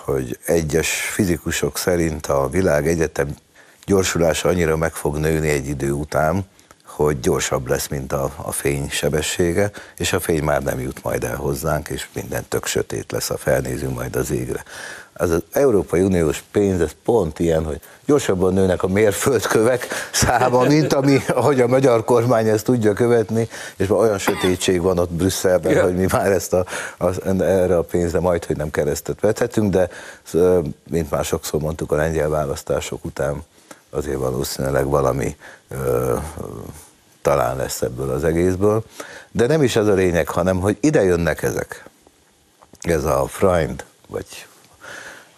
hogy 0.06 0.38
egyes 0.44 0.90
fizikusok 0.90 1.78
szerint 1.78 2.26
a 2.26 2.48
világ 2.48 2.88
egyetem 2.88 3.36
gyorsulása 3.84 4.48
annyira 4.48 4.76
meg 4.76 4.92
fog 4.92 5.16
nőni 5.16 5.48
egy 5.48 5.68
idő 5.68 5.90
után, 5.90 6.44
hogy 6.84 7.20
gyorsabb 7.20 7.66
lesz, 7.68 7.88
mint 7.88 8.12
a, 8.12 8.32
a 8.36 8.52
fény 8.52 8.88
sebessége, 8.90 9.70
és 9.96 10.12
a 10.12 10.20
fény 10.20 10.42
már 10.42 10.62
nem 10.62 10.80
jut 10.80 11.02
majd 11.02 11.24
el 11.24 11.36
hozzánk, 11.36 11.88
és 11.88 12.06
minden 12.12 12.44
tök 12.48 12.66
sötét 12.66 13.12
lesz, 13.12 13.30
a 13.30 13.36
felnézünk 13.36 13.94
majd 13.94 14.16
az 14.16 14.30
égre. 14.30 14.62
Az, 15.18 15.30
az 15.30 15.42
Európai 15.52 16.02
Uniós 16.02 16.44
pénz, 16.52 16.80
ez 16.80 16.90
pont 17.04 17.38
ilyen, 17.38 17.64
hogy 17.64 17.80
gyorsabban 18.04 18.52
nőnek 18.52 18.82
a 18.82 18.86
mérföldkövek 18.86 19.86
száma, 20.12 20.62
mint 20.62 20.92
ami, 20.92 21.18
ahogy 21.28 21.60
a 21.60 21.66
magyar 21.66 22.04
kormány 22.04 22.48
ezt 22.48 22.64
tudja 22.64 22.92
követni, 22.92 23.48
és 23.76 23.86
már 23.86 23.98
olyan 23.98 24.18
sötétség 24.18 24.80
van 24.80 24.98
ott 24.98 25.12
Brüsszelben, 25.12 25.72
yeah. 25.72 25.84
hogy 25.84 25.96
mi 25.96 26.06
már 26.12 26.32
ezt 26.32 26.52
a, 26.52 26.64
az, 26.98 27.20
erre 27.40 27.76
a 27.76 27.82
pénzre 27.82 28.20
majd, 28.20 28.44
hogy 28.44 28.56
nem 28.56 28.70
keresztet 28.70 29.20
vethetünk, 29.20 29.72
de 29.72 29.88
mint 30.90 31.10
már 31.10 31.24
sokszor 31.24 31.60
mondtuk 31.60 31.92
a 31.92 31.96
lengyel 31.96 32.28
választások 32.28 33.04
után, 33.04 33.42
azért 33.90 34.18
valószínűleg 34.18 34.86
valami 34.86 35.36
ö, 35.68 36.16
talán 37.22 37.56
lesz 37.56 37.82
ebből 37.82 38.10
az 38.10 38.24
egészből. 38.24 38.84
De 39.32 39.46
nem 39.46 39.62
is 39.62 39.76
ez 39.76 39.86
a 39.86 39.92
lényeg, 39.92 40.28
hanem 40.28 40.60
hogy 40.60 40.76
ide 40.80 41.02
jönnek 41.02 41.42
ezek. 41.42 41.84
Ez 42.80 43.04
a 43.04 43.26
Freund, 43.26 43.84
vagy 44.08 44.46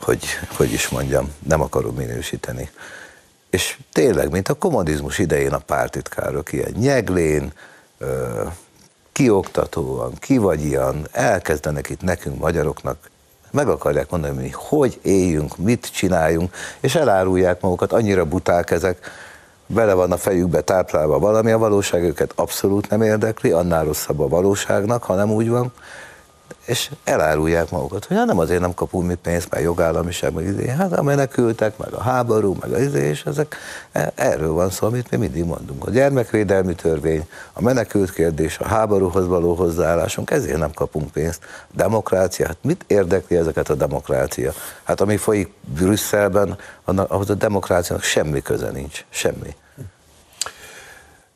hogy, 0.00 0.24
hogy 0.56 0.72
is 0.72 0.88
mondjam, 0.88 1.32
nem 1.46 1.60
akarom 1.60 1.94
minősíteni. 1.94 2.70
És 3.50 3.78
tényleg, 3.92 4.30
mint 4.30 4.48
a 4.48 4.54
kommunizmus 4.54 5.18
idején 5.18 5.52
a 5.52 5.58
pártitkárok, 5.58 6.52
ilyen 6.52 6.72
nyeglén, 6.76 7.52
kioktatóan, 9.12 10.14
kivagyian 10.14 11.06
elkezdenek 11.12 11.88
itt 11.88 12.02
nekünk 12.02 12.38
magyaroknak 12.38 13.10
meg 13.50 13.68
akarják 13.68 14.10
mondani, 14.10 14.34
hogy 14.34 14.42
mi 14.42 14.50
hogy 14.52 14.98
éljünk, 15.02 15.56
mit 15.56 15.90
csináljunk, 15.92 16.54
és 16.80 16.94
elárulják 16.94 17.60
magukat, 17.60 17.92
annyira 17.92 18.24
buták 18.24 18.70
ezek, 18.70 19.10
bele 19.66 19.94
van 19.94 20.12
a 20.12 20.16
fejükbe 20.16 20.60
táplálva 20.60 21.18
valami, 21.18 21.50
a 21.50 21.58
valóság 21.58 22.02
őket 22.02 22.32
abszolút 22.34 22.90
nem 22.90 23.02
érdekli, 23.02 23.50
annál 23.50 23.84
rosszabb 23.84 24.20
a 24.20 24.28
valóságnak, 24.28 25.02
ha 25.02 25.14
nem 25.14 25.30
úgy 25.30 25.48
van, 25.48 25.72
és 26.64 26.90
elárulják 27.04 27.70
magukat, 27.70 28.04
hogy 28.04 28.16
hát 28.16 28.26
nem 28.26 28.38
azért 28.38 28.60
nem 28.60 28.74
kapunk 28.74 29.06
mi 29.06 29.14
pénzt, 29.14 29.50
mert 29.50 29.62
jogállamiság, 29.62 30.32
meg 30.32 30.44
izé, 30.44 30.68
hát 30.68 30.92
a 30.92 31.02
menekültek, 31.02 31.76
meg 31.76 31.92
a 31.92 32.02
háború, 32.02 32.56
meg 32.60 32.72
az 32.72 32.80
izé, 32.80 33.08
és 33.08 33.24
ezek, 33.24 33.56
e, 33.92 34.12
erről 34.14 34.52
van 34.52 34.70
szó, 34.70 34.86
amit 34.86 35.10
mi 35.10 35.16
mindig 35.16 35.44
mondunk. 35.44 35.86
A 35.86 35.90
gyermekvédelmi 35.90 36.74
törvény, 36.74 37.28
a 37.52 37.62
menekült 37.62 38.12
kérdés, 38.12 38.58
a 38.58 38.66
háborúhoz 38.66 39.26
való 39.26 39.54
hozzáállásunk, 39.54 40.30
ezért 40.30 40.58
nem 40.58 40.72
kapunk 40.72 41.10
pénzt. 41.10 41.42
Demokrácia, 41.72 42.46
hát 42.46 42.58
mit 42.60 42.84
érdekli 42.86 43.36
ezeket 43.36 43.68
a 43.68 43.74
demokrácia? 43.74 44.52
Hát 44.82 45.00
ami 45.00 45.16
folyik 45.16 45.52
Brüsszelben, 45.60 46.58
ahhoz 46.84 47.30
a 47.30 47.34
demokráciának 47.34 48.04
semmi 48.04 48.42
köze 48.42 48.70
nincs, 48.70 49.04
semmi. 49.08 49.56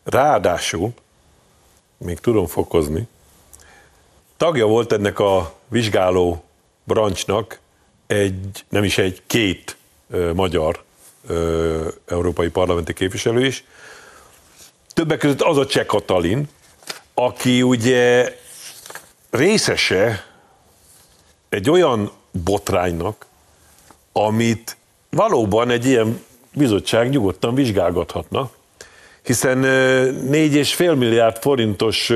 Ráadásul, 0.05 0.93
még 1.99 2.21
tudom 2.21 2.47
fokozni, 2.47 3.09
Tagja 4.43 4.67
volt 4.67 4.93
ennek 4.93 5.19
a 5.19 5.55
vizsgáló 5.69 6.45
brancsnak 6.85 7.59
egy, 8.07 8.65
nem 8.69 8.85
is 8.85 8.99
egy, 8.99 9.23
két 9.27 9.77
magyar 10.35 10.83
európai 12.07 12.49
parlamenti 12.49 12.93
képviselő 12.93 13.47
is. 13.47 13.65
Többek 14.89 15.19
között 15.19 15.41
az 15.41 15.57
a 15.57 15.67
Cseh 15.67 15.87
Katalin, 15.87 16.49
aki 17.15 17.63
ugye 17.63 18.37
részese 19.31 20.27
egy 21.49 21.71
olyan 21.71 22.11
botránynak, 22.45 23.27
amit 24.13 24.77
valóban 25.11 25.71
egy 25.71 25.87
ilyen 25.87 26.25
bizottság 26.55 27.11
nyugodtan 27.11 27.55
vizsgálgathatna, 27.55 28.51
hiszen 29.23 29.59
négy 30.29 30.55
és 30.55 30.75
fél 30.75 30.95
milliárd 30.95 31.37
forintos 31.37 32.13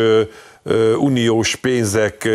uniós 0.99 1.57
pénzek 1.57 2.29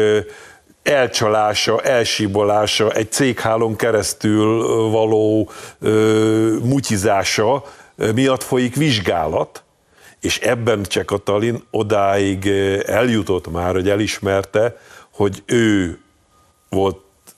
elcsalása, 0.84 1.82
elsíbolása, 1.82 2.92
egy 2.92 3.12
céghálon 3.12 3.76
keresztül 3.76 4.64
való 4.90 5.50
ö, 5.80 6.58
mutyizása 6.64 7.64
miatt 8.14 8.44
folyik 8.44 8.76
vizsgálat, 8.76 9.64
és 10.22 10.40
ebben 10.40 10.84
Cseh 10.84 11.04
Katalin 11.04 11.64
odáig 11.72 12.48
eljutott 12.86 13.52
már, 13.52 13.74
hogy 13.74 13.90
elismerte, 13.90 14.78
hogy 15.12 15.44
ő 15.46 16.00
volt 16.70 16.98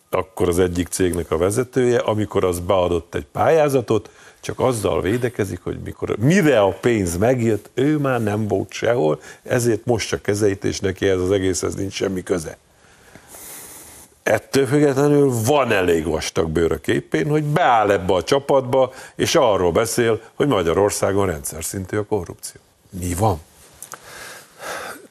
akkor 0.09 0.47
az 0.47 0.59
egyik 0.59 0.87
cégnek 0.87 1.31
a 1.31 1.37
vezetője, 1.37 1.99
amikor 1.99 2.43
az 2.43 2.59
beadott 2.59 3.15
egy 3.15 3.25
pályázatot, 3.31 4.09
csak 4.43 4.59
azzal 4.59 5.01
védekezik, 5.01 5.59
hogy 5.63 5.79
mikor, 5.83 6.17
mire 6.17 6.61
a 6.61 6.69
pénz 6.69 7.17
megjött, 7.17 7.69
ő 7.73 7.97
már 7.97 8.23
nem 8.23 8.47
volt 8.47 8.71
sehol, 8.71 9.19
ezért 9.43 9.85
most 9.85 10.07
csak 10.07 10.21
kezeit, 10.21 10.63
és 10.63 10.79
neki 10.79 11.07
ez 11.07 11.19
az 11.19 11.31
egészhez 11.31 11.75
nincs 11.75 11.93
semmi 11.93 12.23
köze. 12.23 12.57
Ettől 14.23 14.65
függetlenül 14.65 15.31
van 15.45 15.71
elég 15.71 16.05
vastag 16.05 16.49
bőr 16.49 16.71
a 16.71 16.77
képén, 16.77 17.29
hogy 17.29 17.43
beáll 17.43 17.91
ebbe 17.91 18.13
a 18.13 18.23
csapatba, 18.23 18.93
és 19.15 19.35
arról 19.35 19.71
beszél, 19.71 20.21
hogy 20.33 20.47
Magyarországon 20.47 21.25
rendszer 21.25 21.63
szintű 21.63 21.97
a 21.97 22.05
korrupció. 22.05 22.61
Mi 22.89 23.13
van? 23.13 23.41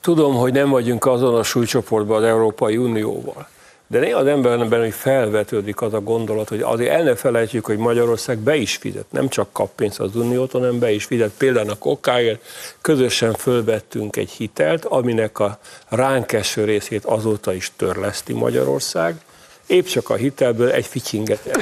Tudom, 0.00 0.34
hogy 0.34 0.52
nem 0.52 0.68
vagyunk 0.68 1.06
azon 1.06 1.34
a 1.34 1.42
súlycsoportban 1.42 2.16
az 2.16 2.28
Európai 2.28 2.76
Unióval. 2.76 3.48
De 3.92 3.98
néha 3.98 4.18
az 4.18 4.26
emberben 4.26 4.80
hogy 4.80 4.92
felvetődik 4.92 5.80
az 5.80 5.94
a 5.94 6.00
gondolat, 6.00 6.48
hogy 6.48 6.60
azért 6.60 6.90
el 6.90 7.02
ne 7.02 7.14
felejtjük, 7.14 7.64
hogy 7.64 7.76
Magyarország 7.76 8.38
be 8.38 8.56
is 8.56 8.76
fizet, 8.76 9.04
nem 9.10 9.28
csak 9.28 9.52
kap 9.52 9.70
pénzt 9.74 10.00
az 10.00 10.16
Uniót, 10.16 10.52
hanem 10.52 10.78
be 10.78 10.92
is 10.92 11.04
fizet. 11.04 11.30
Például 11.36 11.70
a 11.70 11.76
kokáért 11.78 12.44
közösen 12.80 13.32
fölvettünk 13.32 14.16
egy 14.16 14.30
hitelt, 14.30 14.84
aminek 14.84 15.38
a 15.38 15.58
ránk 15.88 16.32
eső 16.32 16.64
részét 16.64 17.04
azóta 17.04 17.52
is 17.52 17.72
törleszti 17.76 18.32
Magyarország. 18.32 19.20
Épp 19.66 19.84
csak 19.84 20.10
a 20.10 20.14
hitelből 20.14 20.70
egy 20.70 20.86
ficsinget 20.86 21.58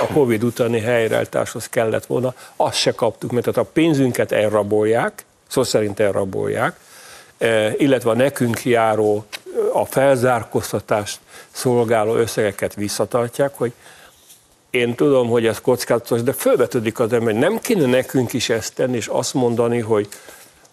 a 0.00 0.12
Covid 0.12 0.44
utáni 0.44 0.80
helyreállításhoz 0.80 1.68
kellett 1.68 2.06
volna, 2.06 2.34
azt 2.56 2.78
se 2.78 2.92
kaptuk, 2.92 3.30
mert 3.30 3.46
a 3.46 3.62
pénzünket 3.62 4.32
elrabolják, 4.32 5.24
szó 5.46 5.62
szerint 5.62 6.00
elrabolják, 6.00 6.76
illetve 7.76 8.10
a 8.10 8.14
nekünk 8.14 8.64
járó 8.64 9.24
a 9.72 9.84
felzárkóztatást 9.84 11.18
szolgáló 11.50 12.14
összegeket 12.14 12.74
visszatartják, 12.74 13.54
hogy 13.56 13.72
én 14.70 14.94
tudom, 14.94 15.28
hogy 15.28 15.46
ez 15.46 15.60
kockázatos, 15.60 16.22
de 16.22 16.32
fölvetődik 16.32 16.98
az 16.98 17.12
ember, 17.12 17.34
nem 17.34 17.58
kéne 17.58 17.86
nekünk 17.86 18.32
is 18.32 18.48
ezt 18.48 18.74
tenni, 18.74 18.96
és 18.96 19.06
azt 19.06 19.34
mondani, 19.34 19.78
hogy 19.78 20.08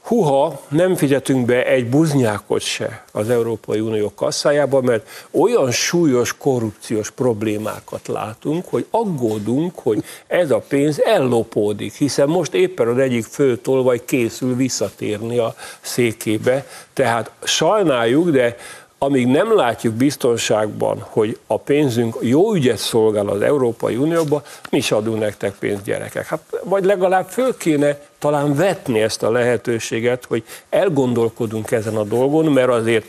huha, 0.06 0.62
nem 0.68 0.96
fizetünk 0.96 1.46
be 1.46 1.66
egy 1.66 1.90
buznyákot 1.90 2.62
se 2.62 3.04
az 3.12 3.30
Európai 3.30 3.80
Unió 3.80 4.12
kasszájába, 4.16 4.82
mert 4.82 5.08
olyan 5.32 5.72
súlyos 5.72 6.38
korrupciós 6.38 7.12
problémákat 7.12 8.08
látunk, 8.08 8.66
hogy 8.70 8.86
aggódunk, 8.90 9.80
hogy 9.80 10.04
ez 10.28 10.52
a 10.52 10.64
pénz 10.68 11.02
ellopódik, 11.02 11.94
hiszen 11.94 12.28
most 12.28 12.54
éppen 12.54 12.88
az 12.88 12.98
egyik 12.98 13.24
fő 13.26 13.58
tolvaj 13.58 14.02
készül 14.06 14.56
visszatérni 14.56 15.38
a 15.38 15.56
székébe, 15.82 16.66
tehát 16.94 17.32
sajnáljuk, 17.44 18.30
de 18.30 18.56
amíg 18.98 19.28
nem 19.28 19.56
látjuk 19.56 19.94
biztonságban, 19.94 21.06
hogy 21.10 21.40
a 21.48 21.58
pénzünk 21.58 22.18
jó 22.22 22.54
ügyet 22.54 22.78
szolgál 22.78 23.28
az 23.28 23.42
Európai 23.42 23.96
Unióba, 23.96 24.44
mi 24.70 24.78
is 24.78 24.92
adunk 24.92 25.20
nektek 25.20 25.54
pénzt, 25.54 25.84
gyerekek. 25.84 26.26
Hát, 26.26 26.40
vagy 26.64 26.86
legalább 26.86 27.30
föl 27.30 27.58
kéne 27.58 28.00
talán 28.20 28.56
vetni 28.56 29.02
ezt 29.02 29.24
a 29.24 29.32
lehetőséget, 29.32 30.26
hogy 30.26 30.44
elgondolkodunk 30.70 31.72
ezen 31.72 31.96
a 31.96 32.04
dolgon, 32.04 32.46
mert 32.46 32.70
azért 32.70 33.06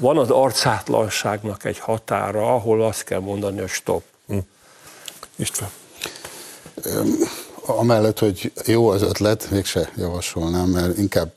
van 0.00 0.18
az 0.18 0.30
arcátlanságnak 0.30 1.64
egy 1.64 1.78
határa, 1.78 2.54
ahol 2.54 2.82
azt 2.82 3.04
kell 3.04 3.20
mondani, 3.20 3.58
hogy 3.58 3.68
stop. 3.68 4.02
Hm. 4.26 4.38
István 5.36 5.70
amellett, 7.66 8.18
hogy 8.18 8.52
jó 8.66 8.88
az 8.88 9.02
ötlet, 9.02 9.50
mégse 9.50 9.92
javasolnám, 9.96 10.68
mert 10.68 10.98
inkább 10.98 11.32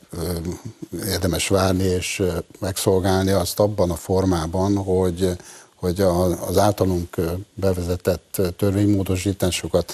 érdemes 1.07 1.47
várni 1.47 1.83
és 1.83 2.23
megszolgálni 2.59 3.31
azt 3.31 3.59
abban 3.59 3.91
a 3.91 3.95
formában, 3.95 4.75
hogy, 4.75 5.29
hogy 5.75 6.01
az 6.47 6.57
általunk 6.57 7.15
bevezetett 7.53 8.41
törvénymódosításokat 8.57 9.93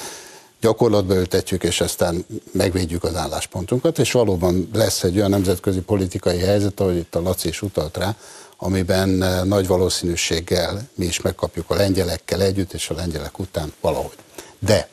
gyakorlatba 0.62 1.16
ültetjük, 1.16 1.64
és 1.64 1.82
aztán 1.82 2.26
megvédjük 2.52 3.04
az 3.04 3.16
álláspontunkat, 3.16 4.00
és 4.00 4.12
valóban 4.12 4.70
lesz 4.74 5.04
egy 5.04 5.18
olyan 5.18 5.30
nemzetközi 5.30 5.80
politikai 5.80 6.38
helyzet, 6.38 6.80
ahogy 6.80 6.96
itt 6.96 7.16
a 7.16 7.22
Laci 7.22 7.48
is 7.48 7.62
utalt 7.62 7.98
rá, 7.98 8.16
amiben 8.58 9.10
nagy 9.48 9.68
valószínűséggel 9.68 10.90
mi 10.96 11.06
is 11.06 11.22
megkapjuk 11.22 11.70
a 11.70 11.76
lengyelekkel 11.76 12.42
együtt, 12.42 12.74
és 12.74 12.90
a 12.90 12.94
lengyelek 12.94 13.40
után 13.40 13.74
valahogy. 13.82 14.18
De 14.60 14.90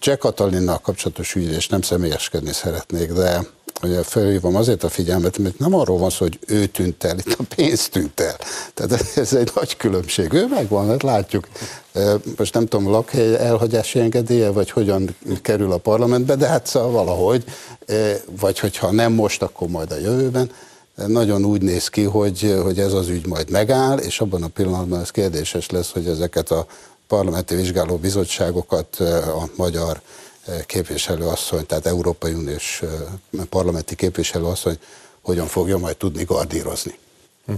Jack 0.00 0.18
Katalinnal 0.18 0.78
kapcsolatos 0.78 1.34
ügyre, 1.34 1.58
nem 1.68 1.82
személyeskedni 1.82 2.52
szeretnék, 2.52 3.12
de 3.12 3.40
ugye 3.82 4.02
felhívom 4.02 4.56
azért 4.56 4.84
a 4.84 4.88
figyelmet, 4.88 5.38
mert 5.38 5.58
nem 5.58 5.74
arról 5.74 5.98
van 5.98 6.10
szó, 6.10 6.16
hogy 6.18 6.38
ő 6.46 6.66
tűnt 6.66 7.04
el, 7.04 7.18
itt 7.18 7.36
a 7.38 7.42
pénz 7.56 7.88
tűnt 7.88 8.20
el. 8.20 8.36
Tehát 8.74 9.06
ez 9.16 9.32
egy 9.32 9.50
nagy 9.54 9.76
különbség. 9.76 10.32
Ő 10.32 10.46
megvan, 10.46 10.88
hát 10.88 11.02
látjuk. 11.02 11.48
Most 12.36 12.54
nem 12.54 12.66
tudom, 12.66 12.90
lakhely 12.90 13.36
elhagyási 13.36 13.98
engedélye, 13.98 14.50
vagy 14.50 14.70
hogyan 14.70 15.16
kerül 15.42 15.72
a 15.72 15.78
parlamentbe, 15.78 16.36
de 16.36 16.46
hát 16.46 16.66
szóval 16.66 16.90
valahogy, 16.90 17.44
vagy 18.40 18.58
hogyha 18.58 18.90
nem 18.90 19.12
most, 19.12 19.42
akkor 19.42 19.68
majd 19.68 19.92
a 19.92 19.98
jövőben. 19.98 20.50
Nagyon 21.06 21.44
úgy 21.44 21.62
néz 21.62 21.88
ki, 21.88 22.02
hogy, 22.02 22.58
hogy 22.62 22.78
ez 22.78 22.92
az 22.92 23.08
ügy 23.08 23.26
majd 23.26 23.50
megáll, 23.50 23.98
és 23.98 24.20
abban 24.20 24.42
a 24.42 24.48
pillanatban 24.48 25.00
ez 25.00 25.10
kérdéses 25.10 25.70
lesz, 25.70 25.90
hogy 25.90 26.06
ezeket 26.06 26.50
a 26.50 26.66
parlamenti 27.14 27.54
vizsgáló 27.54 27.96
bizottságokat 27.96 28.96
a 29.40 29.48
magyar 29.56 30.00
képviselőasszony, 30.66 31.66
tehát 31.66 31.86
Európai 31.86 32.32
Uniós 32.32 32.82
parlamenti 33.48 33.94
képviselőasszony 33.94 34.78
hogyan 35.20 35.46
fogja 35.46 35.78
majd 35.78 35.96
tudni 35.96 36.24
gardírozni. 36.24 36.98
Hm. 37.46 37.52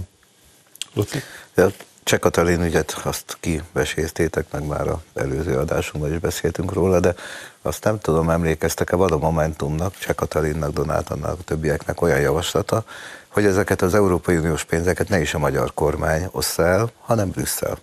Cseh 2.03 2.19
Katalin 2.19 2.61
ügyet 2.61 3.01
azt 3.03 3.37
kiveséztétek, 3.39 4.45
meg 4.51 4.63
már 4.65 4.87
az 4.87 4.97
előző 5.13 5.57
adásunkban 5.57 6.13
is 6.13 6.19
beszéltünk 6.19 6.73
róla, 6.73 6.99
de 6.99 7.15
azt 7.61 7.83
nem 7.83 7.99
tudom, 7.99 8.29
emlékeztek-e, 8.29 8.95
van 8.95 9.11
a 9.11 9.17
Momentumnak, 9.17 9.97
Cseh 9.97 10.15
Katalinnak, 10.15 10.73
Donátannak, 10.73 11.39
a 11.39 11.43
többieknek 11.43 12.01
olyan 12.01 12.19
javaslata, 12.19 12.83
hogy 13.27 13.45
ezeket 13.45 13.81
az 13.81 13.93
Európai 13.93 14.37
Uniós 14.37 14.63
pénzeket 14.63 15.09
ne 15.09 15.19
is 15.19 15.33
a 15.33 15.39
magyar 15.39 15.73
kormány 15.73 16.27
ossza 16.31 16.65
el, 16.65 16.91
hanem 16.99 17.29
Brüsszel. 17.29 17.77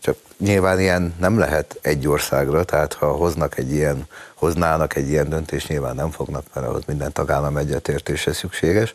Csak 0.00 0.16
nyilván 0.38 0.80
ilyen 0.80 1.14
nem 1.18 1.38
lehet 1.38 1.78
egy 1.82 2.08
országra, 2.08 2.64
tehát 2.64 2.92
ha 2.92 3.12
hoznak 3.12 3.58
egy 3.58 3.72
ilyen, 3.72 4.06
hoznának 4.34 4.96
egy 4.96 5.08
ilyen 5.08 5.28
döntést, 5.28 5.68
nyilván 5.68 5.94
nem 5.94 6.10
fognak, 6.10 6.44
mert 6.54 6.66
ahhoz 6.66 6.82
minden 6.86 7.12
tagállam 7.12 7.56
egyetértése 7.56 8.32
szükséges, 8.32 8.94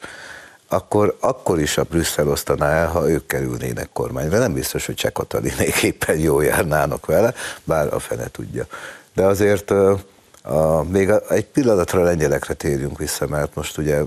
akkor, 0.67 1.17
akkor 1.19 1.59
is 1.59 1.77
a 1.77 1.83
Brüsszel 1.83 2.27
osztaná 2.27 2.69
el, 2.69 2.87
ha 2.87 3.09
ők 3.09 3.27
kerülnének 3.27 3.89
kormányra. 3.93 4.37
Nem 4.37 4.53
biztos, 4.53 4.85
hogy 4.85 4.95
Cseh 4.95 5.11
Katalinék 5.11 5.83
éppen 5.91 6.17
jól 6.17 6.43
járnának 6.43 7.05
vele, 7.05 7.33
bár 7.63 7.93
a 7.93 7.99
fene 7.99 8.27
tudja. 8.27 8.65
De 9.13 9.23
azért 9.23 9.71
a, 9.71 10.83
még 10.89 11.09
egy 11.29 11.45
pillanatra 11.45 12.03
lengyelekre 12.03 12.53
térjünk 12.53 12.97
vissza, 12.97 13.27
mert 13.27 13.55
most 13.55 13.77
ugye 13.77 14.01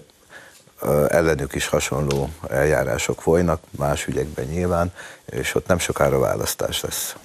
ellenük 1.09 1.55
is 1.55 1.67
hasonló 1.67 2.29
eljárások 2.49 3.23
folynak, 3.23 3.61
más 3.71 4.07
ügyekben 4.07 4.45
nyilván, 4.45 4.93
és 5.25 5.55
ott 5.55 5.67
nem 5.67 5.79
sokára 5.79 6.19
választás 6.19 6.81
lesz. 6.81 7.17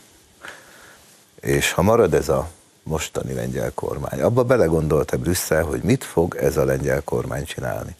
És 1.39 1.72
ha 1.72 1.82
marad 1.82 2.14
ez 2.14 2.30
a 2.30 2.49
mostani 2.84 3.34
lengyel 3.34 3.72
kormány, 3.74 4.22
abba 4.22 4.43
belegondolt-e 4.43 5.18
Brüsszel, 5.18 5.64
hogy 5.64 5.82
mit 5.82 6.03
fog 6.03 6.36
ez 6.36 6.57
a 6.57 6.66
lengyel 6.66 7.01
kormány 7.03 7.45
csinálni? 7.45 7.95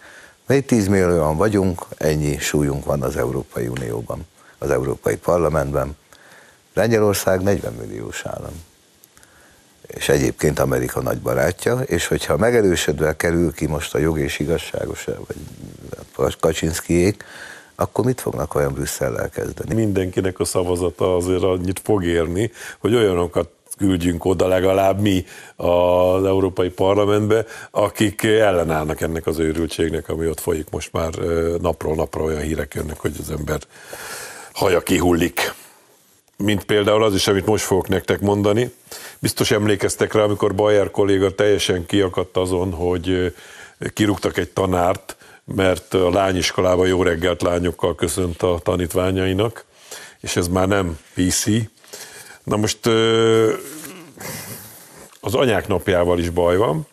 Mi 0.48 0.62
10 0.62 0.88
millióan 0.88 1.38
vagyunk, 1.38 1.86
ennyi 1.98 2.38
súlyunk 2.38 2.86
van 2.86 3.02
az 3.02 3.16
Európai 3.16 3.68
Unióban, 3.68 4.28
az 4.58 4.70
Európai 4.70 5.18
Parlamentben. 5.18 5.98
Lengyelország 6.74 7.42
40 7.42 7.74
milliós 7.74 8.26
állam 8.26 8.68
és 9.90 10.10
egyébként 10.10 10.60
Amerika 10.60 11.02
nagy 11.02 11.18
barátja, 11.18 11.80
és 11.80 12.08
hogyha 12.08 12.38
megerősödve 12.38 13.16
kerül 13.16 13.54
ki 13.54 13.68
most 13.68 13.96
a 13.96 13.98
jog 13.98 14.20
és 14.20 14.40
igazságos, 14.40 15.06
vagy 16.16 16.40
Kaczynszkijék, 16.40 17.24
akkor 17.76 18.06
mit 18.06 18.22
fognak 18.22 18.56
olyan 18.56 18.74
Brüsszellel 18.74 19.30
kezdeni? 19.30 19.74
Mindenkinek 19.74 20.40
a 20.40 20.46
szavazata 20.46 21.16
azért 21.16 21.44
annyit 21.44 21.82
fog 21.84 22.04
érni, 22.04 22.52
hogy 22.80 22.96
olyanokat 22.96 23.50
küldjünk 23.78 24.26
oda 24.26 24.48
legalább 24.48 25.00
mi 25.00 25.26
az 25.56 26.26
Európai 26.26 26.70
Parlamentbe, 26.70 27.46
akik 27.72 28.24
ellenállnak 28.24 29.02
ennek 29.02 29.28
az 29.28 29.40
őrültségnek, 29.40 30.10
ami 30.10 30.28
ott 30.28 30.40
folyik 30.40 30.70
most 30.70 30.92
már 30.92 31.14
napról 31.62 31.96
napra 31.96 32.24
olyan 32.24 32.42
hírek 32.42 32.74
jönnek, 32.74 33.00
hogy 33.00 33.16
az 33.20 33.32
ember 33.32 33.60
haja 34.54 34.82
kihullik. 34.82 35.54
Mint 36.38 36.64
például 36.64 37.04
az 37.04 37.14
is, 37.14 37.28
amit 37.28 37.46
most 37.46 37.64
fogok 37.64 37.88
nektek 37.88 38.20
mondani. 38.20 38.74
Biztos 39.20 39.52
emlékeztek 39.52 40.14
rá, 40.14 40.22
amikor 40.22 40.56
Bayer 40.56 40.92
kolléga 40.92 41.36
teljesen 41.36 41.86
kiakadt 41.86 42.38
azon, 42.38 42.72
hogy 42.72 43.36
kirúgtak 43.94 44.38
egy 44.38 44.50
tanárt, 44.50 45.18
mert 45.56 45.94
a 45.94 46.10
lányiskolában 46.10 46.88
jó 46.88 47.04
reggelt 47.04 47.42
lányokkal 47.42 47.96
köszönt 47.96 48.42
a 48.42 48.60
tanítványainak, 48.64 49.66
és 50.20 50.36
ez 50.36 50.48
már 50.48 50.68
nem 50.68 51.00
PC. 51.14 51.46
Na 52.44 52.56
most 52.56 52.86
az 55.20 55.36
anyák 55.36 55.68
napjával 55.68 56.20
is 56.20 56.30
baj 56.30 56.58
van, 56.58 56.88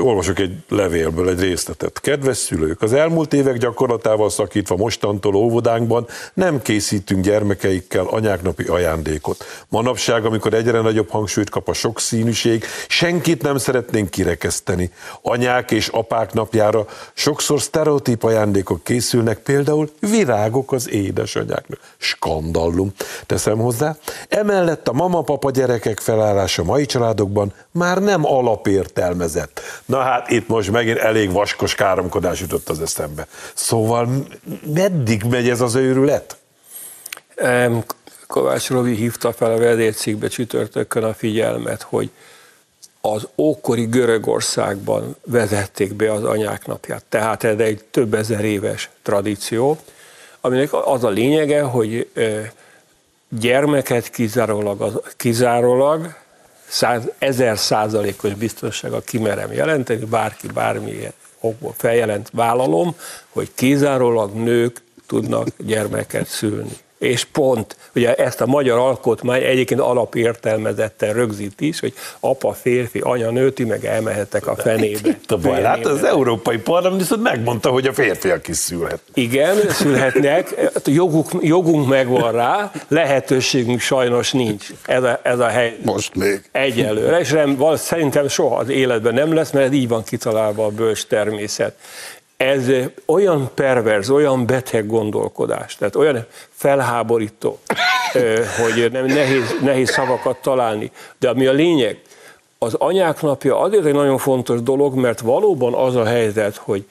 Olvasok 0.00 0.38
egy 0.38 0.54
levélből 0.68 1.28
egy 1.28 1.40
részletet. 1.40 2.00
Kedves 2.00 2.36
szülők, 2.36 2.82
az 2.82 2.92
elmúlt 2.92 3.32
évek 3.32 3.56
gyakorlatával 3.56 4.30
szakítva 4.30 4.76
mostantól 4.76 5.34
óvodánkban 5.34 6.06
nem 6.34 6.62
készítünk 6.62 7.24
gyermekeikkel 7.24 8.06
anyáknapi 8.06 8.64
ajándékot. 8.64 9.44
Manapság, 9.68 10.24
amikor 10.24 10.54
egyre 10.54 10.80
nagyobb 10.80 11.10
hangsúlyt 11.10 11.50
kap 11.50 11.68
a 11.68 11.72
sokszínűség, 11.72 12.64
senkit 12.88 13.42
nem 13.42 13.56
szeretnénk 13.58 14.10
kirekeszteni. 14.10 14.90
Anyák 15.22 15.70
és 15.70 15.88
apák 15.88 16.32
napjára 16.32 16.86
sokszor 17.14 17.60
sztereotíp 17.60 18.22
ajándékok 18.22 18.84
készülnek, 18.84 19.38
például 19.38 19.90
virágok 20.00 20.72
az 20.72 20.90
édesanyáknak. 20.90 21.80
Skandallum. 21.96 22.92
Teszem 23.26 23.58
hozzá. 23.58 23.96
Emellett 24.28 24.88
a 24.88 24.92
mama-papa 24.92 25.50
gyerekek 25.50 26.00
felállása 26.00 26.64
mai 26.64 26.86
családokban 26.86 27.52
már 27.70 27.98
nem 28.02 28.24
alapértelmezett 28.24 29.45
vezet. 29.54 29.82
Na 29.84 29.98
hát 29.98 30.30
itt 30.30 30.48
most 30.48 30.70
megint 30.70 30.98
elég 30.98 31.32
vaskos 31.32 31.74
káromkodás 31.74 32.40
jutott 32.40 32.68
az 32.68 32.80
eszembe. 32.80 33.26
Szóval 33.54 34.26
meddig 34.74 35.22
megy 35.22 35.48
ez 35.48 35.60
az 35.60 35.74
őrület? 35.74 36.36
Kovács 38.26 38.68
Rovi 38.68 38.94
hívta 38.94 39.32
fel 39.32 39.50
a 39.50 39.58
vedércikbe 39.58 40.28
csütörtökön 40.28 41.02
a 41.02 41.14
figyelmet, 41.14 41.82
hogy 41.82 42.10
az 43.00 43.28
ókori 43.36 43.84
Görögországban 43.84 45.16
vezették 45.24 45.94
be 45.94 46.12
az 46.12 46.24
anyák 46.24 46.66
napját. 46.66 47.04
Tehát 47.08 47.44
ez 47.44 47.58
egy 47.58 47.84
több 47.90 48.14
ezer 48.14 48.44
éves 48.44 48.90
tradíció, 49.02 49.78
aminek 50.40 50.72
az 50.72 51.04
a 51.04 51.08
lényege, 51.08 51.62
hogy 51.62 52.10
gyermeket 53.28 54.10
kizárólag, 54.10 55.02
kizárólag 55.16 56.14
száz, 56.68 57.02
ezer 57.18 57.58
százalékos 57.58 58.34
biztonsága 58.34 59.00
kimerem 59.00 59.52
jelenteni, 59.52 60.04
bárki 60.04 60.46
bármilyen 60.46 61.12
okból 61.40 61.74
feljelent, 61.76 62.30
vállalom, 62.32 62.96
hogy 63.28 63.50
kizárólag 63.54 64.34
nők 64.34 64.82
tudnak 65.06 65.48
gyermeket 65.58 66.26
szülni 66.26 66.84
és 66.98 67.24
pont. 67.24 67.76
Ugye 67.94 68.14
ezt 68.14 68.40
a 68.40 68.46
magyar 68.46 68.78
alkotmány 68.78 69.42
egyébként 69.42 69.80
alapértelmezetten 69.80 71.12
rögzít 71.12 71.60
is, 71.60 71.80
hogy 71.80 71.94
apa 72.20 72.52
férfi, 72.52 72.98
anya 72.98 73.30
nőti, 73.30 73.64
meg 73.64 73.84
elmehettek 73.84 74.46
a 74.46 74.56
fenébe. 74.56 75.08
Itt 75.08 75.30
a 75.30 75.36
baj, 75.36 75.62
hát 75.62 75.86
az 75.86 76.04
Európai 76.04 76.58
Parlament 76.58 77.00
viszont 77.00 77.22
megmondta, 77.22 77.70
hogy 77.70 77.86
a 77.86 77.92
férfiak 77.92 78.48
is 78.48 78.56
szülhet. 78.56 79.00
Igen, 79.14 79.56
szülhetnek, 79.70 80.70
joguk, 80.84 81.30
jogunk 81.40 81.88
megvan 81.88 82.32
rá, 82.32 82.70
lehetőségünk 82.88 83.80
sajnos 83.80 84.32
nincs. 84.32 84.66
Ez 84.86 85.02
a, 85.02 85.20
ez 85.22 85.38
a 85.38 85.46
hely. 85.46 85.76
Most 85.82 86.14
még. 86.14 86.42
Egyelőre, 86.52 87.18
és 87.18 87.30
nem, 87.30 87.64
szerintem 87.74 88.28
soha 88.28 88.56
az 88.56 88.68
életben 88.68 89.14
nem 89.14 89.34
lesz, 89.34 89.50
mert 89.50 89.74
így 89.74 89.88
van 89.88 90.04
kitalálva 90.04 90.64
a 90.64 90.70
bölcs 90.70 91.06
természet 91.06 91.74
ez 92.36 92.70
olyan 93.06 93.50
perverz, 93.54 94.10
olyan 94.10 94.46
beteg 94.46 94.86
gondolkodás, 94.86 95.76
tehát 95.76 95.96
olyan 95.96 96.26
felháborító, 96.50 97.58
hogy 98.62 98.90
nem, 98.92 99.06
nehéz, 99.06 99.54
nehéz 99.62 99.90
szavakat 99.90 100.36
találni. 100.36 100.90
De 101.18 101.28
ami 101.28 101.46
a 101.46 101.52
lényeg, 101.52 102.00
az 102.58 102.74
anyák 102.74 103.22
napja 103.22 103.60
azért 103.60 103.84
egy 103.84 103.94
nagyon 103.94 104.18
fontos 104.18 104.62
dolog, 104.62 104.94
mert 104.94 105.20
valóban 105.20 105.74
az 105.74 105.96
a 105.96 106.04
helyzet, 106.04 106.56
hogy 106.56 106.84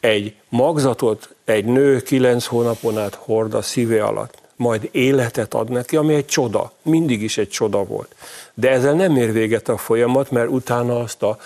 egy 0.00 0.34
magzatot 0.48 1.34
egy 1.44 1.64
nő 1.64 2.00
kilenc 2.00 2.44
hónapon 2.44 2.98
át 2.98 3.14
hord 3.14 3.54
a 3.54 3.62
szíve 3.62 4.04
alatt, 4.04 4.38
majd 4.56 4.88
életet 4.92 5.54
ad 5.54 5.70
neki, 5.70 5.96
ami 5.96 6.14
egy 6.14 6.26
csoda, 6.26 6.72
mindig 6.82 7.22
is 7.22 7.38
egy 7.38 7.48
csoda 7.48 7.84
volt. 7.84 8.14
De 8.54 8.70
ezzel 8.70 8.92
nem 8.92 9.16
ér 9.16 9.32
véget 9.32 9.68
a 9.68 9.76
folyamat, 9.76 10.30
mert 10.30 10.48
utána 10.48 11.00
azt 11.00 11.22
a 11.22 11.38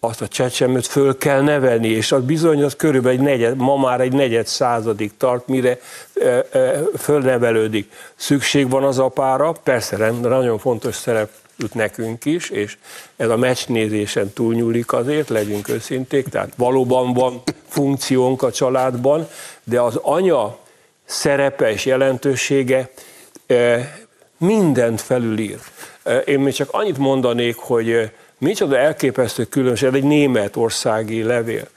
azt 0.00 0.20
a 0.20 0.28
csecsemőt 0.28 0.86
föl 0.86 1.18
kell 1.18 1.40
nevelni, 1.40 1.88
és 1.88 2.12
az 2.12 2.22
bizony 2.22 2.62
az 2.62 2.76
körülbelül 2.76 3.18
egy 3.18 3.24
negyed, 3.24 3.56
ma 3.56 3.76
már 3.76 4.00
egy 4.00 4.12
negyed 4.12 4.46
századig 4.46 5.16
tart, 5.16 5.46
mire 5.46 5.78
e, 6.14 6.46
e, 6.52 6.82
fölnevelődik. 6.98 7.92
Szükség 8.16 8.70
van 8.70 8.84
az 8.84 8.98
apára, 8.98 9.52
persze 9.62 10.10
nagyon 10.10 10.58
fontos 10.58 10.94
szerep 10.94 11.30
jut 11.56 11.74
nekünk 11.74 12.24
is, 12.24 12.50
és 12.50 12.76
ez 13.16 13.28
a 13.28 13.36
meccsnézésen 13.36 14.32
túlnyúlik 14.32 14.92
azért, 14.92 15.28
legyünk 15.28 15.68
őszinték, 15.68 16.28
tehát 16.28 16.52
valóban 16.56 17.12
van 17.12 17.42
funkciónk 17.68 18.42
a 18.42 18.52
családban, 18.52 19.28
de 19.64 19.80
az 19.80 19.96
anya 20.02 20.58
szerepe 21.04 21.70
és 21.70 21.84
jelentősége 21.84 22.90
e, 23.46 23.92
mindent 24.36 25.00
felülír. 25.00 25.58
Én 26.24 26.40
még 26.40 26.52
csak 26.52 26.68
annyit 26.72 26.98
mondanék, 26.98 27.56
hogy 27.56 28.10
Micsoda 28.38 28.78
elképesztő 28.78 29.44
különbség, 29.44 29.94
egy 29.94 30.04
németországi 30.04 31.22
levél. 31.22 31.68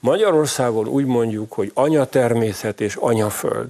Magyarországon 0.00 0.88
úgy 0.88 1.04
mondjuk, 1.04 1.52
hogy 1.52 1.70
anyatermészet 1.74 2.80
és 2.80 2.96
anyaföld. 2.96 3.68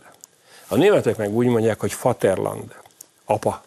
A 0.68 0.76
németek 0.76 1.16
meg 1.16 1.30
úgy 1.34 1.46
mondják, 1.46 1.80
hogy 1.80 1.96
Vaterland, 2.03 2.74
apa, 3.24 3.62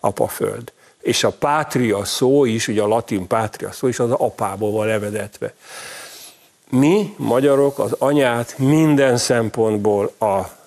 apaföld. 0.00 0.72
És 1.00 1.24
a 1.24 1.30
pátria 1.30 2.04
szó 2.04 2.44
is, 2.44 2.68
ugye 2.68 2.82
a 2.82 2.86
latin 2.86 3.26
pátria 3.26 3.72
szó 3.72 3.86
is 3.86 3.98
az 3.98 4.10
apából 4.10 4.72
van 4.72 4.86
levedetve. 4.86 5.54
Mi, 6.70 7.14
magyarok, 7.16 7.78
az 7.78 7.92
anyát 7.98 8.58
minden 8.58 9.16
szempontból 9.16 10.12
a 10.18 10.57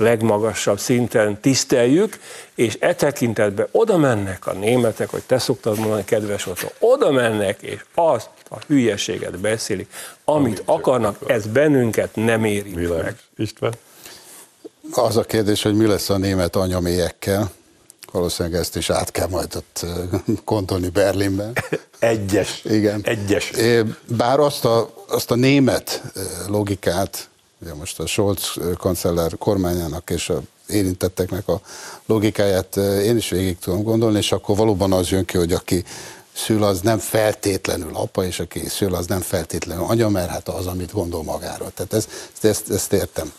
legmagasabb 0.00 0.78
szinten 0.78 1.40
tiszteljük, 1.40 2.18
és 2.54 2.76
e 2.80 2.94
tekintetben 2.94 3.68
oda 3.70 3.96
mennek 3.96 4.46
a 4.46 4.52
németek, 4.52 5.10
hogy 5.10 5.22
te 5.22 5.38
szoktad 5.38 5.78
mondani, 5.78 6.04
kedves 6.04 6.46
Otto, 6.46 6.66
oda 6.78 7.10
mennek, 7.10 7.62
és 7.62 7.84
azt 7.94 8.28
a 8.50 8.56
hülyeséget 8.66 9.38
beszélik, 9.38 9.92
amit 10.24 10.50
Amit 10.50 10.62
akarnak, 10.64 11.16
ez 11.26 11.46
bennünket 11.46 12.14
nem 12.14 12.44
éri 12.44 12.86
meg. 12.86 13.16
István? 13.36 13.72
Az 14.92 15.16
a 15.16 15.22
kérdés, 15.22 15.62
hogy 15.62 15.74
mi 15.74 15.86
lesz 15.86 16.10
a 16.10 16.16
német 16.16 16.56
anyamélyekkel, 16.56 17.50
valószínűleg 18.12 18.60
ezt 18.60 18.76
is 18.76 18.90
át 18.90 19.10
kell 19.10 19.28
majd 19.28 19.54
ott 19.56 19.86
gondolni 20.44 20.88
Berlinben. 20.88 21.52
Egyes. 21.98 22.64
Igen. 22.64 23.00
Egyes. 23.04 23.52
Bár 24.16 24.40
azt 24.40 24.64
a, 24.64 24.90
azt 25.08 25.30
a 25.30 25.34
német 25.34 26.02
logikát 26.48 27.29
ugye 27.62 27.74
most 27.74 27.98
a 28.00 28.06
Scholz 28.06 28.54
kancellár 28.78 29.38
kormányának 29.38 30.10
és 30.10 30.28
a 30.28 30.42
érintetteknek 30.66 31.48
a 31.48 31.60
logikáját 32.06 32.76
én 32.76 33.16
is 33.16 33.28
végig 33.28 33.58
tudom 33.58 33.82
gondolni, 33.82 34.18
és 34.18 34.32
akkor 34.32 34.56
valóban 34.56 34.92
az 34.92 35.08
jön 35.08 35.24
ki, 35.24 35.36
hogy 35.36 35.52
aki 35.52 35.84
szül, 36.32 36.64
az 36.64 36.80
nem 36.80 36.98
feltétlenül 36.98 37.96
apa, 37.96 38.24
és 38.24 38.40
aki 38.40 38.68
szül, 38.68 38.94
az 38.94 39.06
nem 39.06 39.20
feltétlenül 39.20 39.84
anya, 39.84 40.08
mert 40.08 40.30
hát 40.30 40.48
az, 40.48 40.66
amit 40.66 40.92
gondol 40.92 41.22
magáról. 41.22 41.72
Tehát 41.74 41.92
ezt, 41.92 42.10
ezt, 42.40 42.70
ezt 42.70 42.92
értem. 42.92 43.32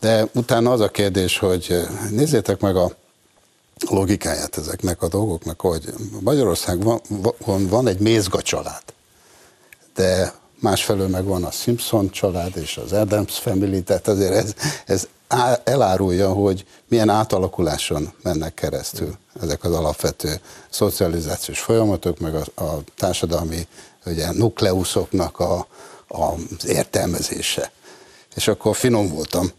De 0.00 0.28
utána 0.34 0.70
az 0.70 0.80
a 0.80 0.88
kérdés, 0.88 1.38
hogy 1.38 1.86
nézzétek 2.10 2.60
meg 2.60 2.76
a 2.76 2.90
logikáját 3.88 4.56
ezeknek 4.56 5.02
a 5.02 5.08
dolgoknak, 5.08 5.60
hogy 5.60 5.84
Magyarországon 6.20 7.00
van, 7.44 7.68
van 7.68 7.86
egy 7.86 7.98
mézga 7.98 8.42
család, 8.42 8.82
de 9.94 10.34
másfelől 10.64 11.08
meg 11.08 11.24
van 11.24 11.44
a 11.44 11.50
Simpson 11.50 12.10
család 12.10 12.56
és 12.56 12.76
az 12.76 12.92
Adams 12.92 13.38
Family, 13.38 13.82
tehát 13.82 14.08
azért 14.08 14.32
ez, 14.32 14.54
ez 14.86 15.08
elárulja, 15.64 16.32
hogy 16.32 16.64
milyen 16.88 17.08
átalakuláson 17.08 18.12
mennek 18.22 18.54
keresztül 18.54 19.12
ezek 19.42 19.64
az 19.64 19.72
alapvető 19.72 20.40
szocializációs 20.68 21.60
folyamatok, 21.60 22.18
meg 22.18 22.34
a, 22.34 22.62
a 22.62 22.78
társadalmi 22.96 23.66
ugye, 24.06 24.32
nukleuszoknak 24.32 25.38
a, 25.38 25.66
az 26.08 26.66
értelmezése. 26.66 27.70
És 28.34 28.48
akkor 28.48 28.76
finom 28.76 29.08
voltam. 29.08 29.50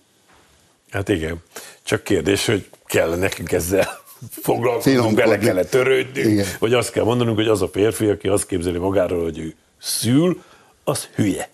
Hát 0.90 1.10
igen. 1.10 1.44
Csak 1.84 2.04
kérdés, 2.04 2.46
hogy 2.46 2.70
kell 2.86 3.16
nekünk 3.16 3.52
ezzel 3.52 3.88
foglalkozni, 4.48 5.14
bele 5.14 5.38
kellett 5.38 5.70
törődni, 5.70 6.44
vagy 6.60 6.74
azt 6.74 6.92
kell 6.92 7.04
mondanunk, 7.04 7.36
hogy 7.36 7.48
az 7.48 7.62
a 7.62 7.68
férfi, 7.68 8.08
aki 8.08 8.28
azt 8.28 8.46
képzeli 8.46 8.78
magáról, 8.78 9.24
hogy 9.24 9.38
ő 9.38 9.56
szül, 9.82 10.44
az 10.86 11.08
hülye. 11.16 11.50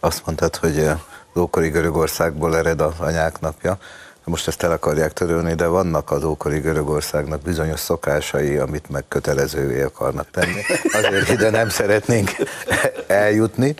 Azt 0.00 0.22
mondtad, 0.26 0.56
hogy 0.56 0.78
az 0.78 1.40
ókori 1.40 1.68
Görögországból 1.68 2.56
ered 2.56 2.80
az 2.80 2.94
anyák 2.98 3.40
napja. 3.40 3.78
Most 4.24 4.48
ezt 4.48 4.62
el 4.62 4.70
akarják 4.70 5.12
törölni, 5.12 5.54
de 5.54 5.66
vannak 5.66 6.10
az 6.10 6.24
ókori 6.24 6.58
Görögországnak 6.58 7.40
bizonyos 7.42 7.80
szokásai, 7.80 8.56
amit 8.56 8.90
meg 8.90 9.04
kötelezővé 9.08 9.82
akarnak 9.82 10.30
tenni. 10.30 10.60
Azért 10.92 11.28
ide 11.28 11.50
nem 11.50 11.68
szeretnénk 11.68 12.30
eljutni, 13.06 13.74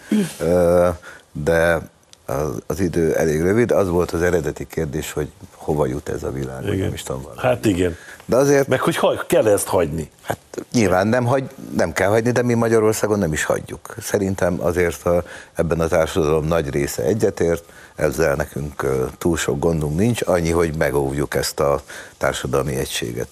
de 1.33 1.81
az, 2.27 2.63
az 2.67 2.81
idő 2.81 3.15
elég 3.15 3.41
rövid. 3.41 3.71
Az 3.71 3.89
volt 3.89 4.11
az 4.11 4.23
eredeti 4.23 4.67
kérdés, 4.67 5.13
hogy 5.13 5.29
hova 5.55 5.87
jut 5.87 6.09
ez 6.09 6.23
a 6.23 6.31
világ, 6.31 6.65
igen. 6.65 6.79
nem 6.79 6.93
is 6.93 7.03
tudom. 7.03 7.27
Hát 7.37 7.65
igen. 7.65 7.97
De 8.27 8.37
azért... 8.37 8.69
Meg 8.69 8.81
hogy 8.81 8.97
hagy, 8.97 9.27
kell 9.27 9.47
ezt 9.47 9.67
hagyni? 9.67 10.11
Hát 10.23 10.39
nyilván 10.73 11.07
nem, 11.07 11.25
hagy, 11.25 11.45
nem 11.77 11.93
kell 11.93 12.09
hagyni, 12.09 12.31
de 12.31 12.43
mi 12.43 12.55
Magyarországon 12.55 13.19
nem 13.19 13.33
is 13.33 13.45
hagyjuk. 13.45 13.95
Szerintem 14.01 14.57
azért 14.61 15.07
a, 15.07 15.25
ebben 15.55 15.81
a 15.81 15.87
társadalom 15.87 16.45
nagy 16.45 16.71
része 16.71 17.03
egyetért, 17.03 17.65
ezzel 17.95 18.35
nekünk 18.35 18.87
túl 19.19 19.37
sok 19.37 19.59
gondunk 19.59 19.99
nincs, 19.99 20.23
annyi, 20.23 20.51
hogy 20.51 20.77
megóvjuk 20.77 21.35
ezt 21.35 21.61
a 21.61 21.83
társadalmi 22.19 22.75
egységet. 22.75 23.29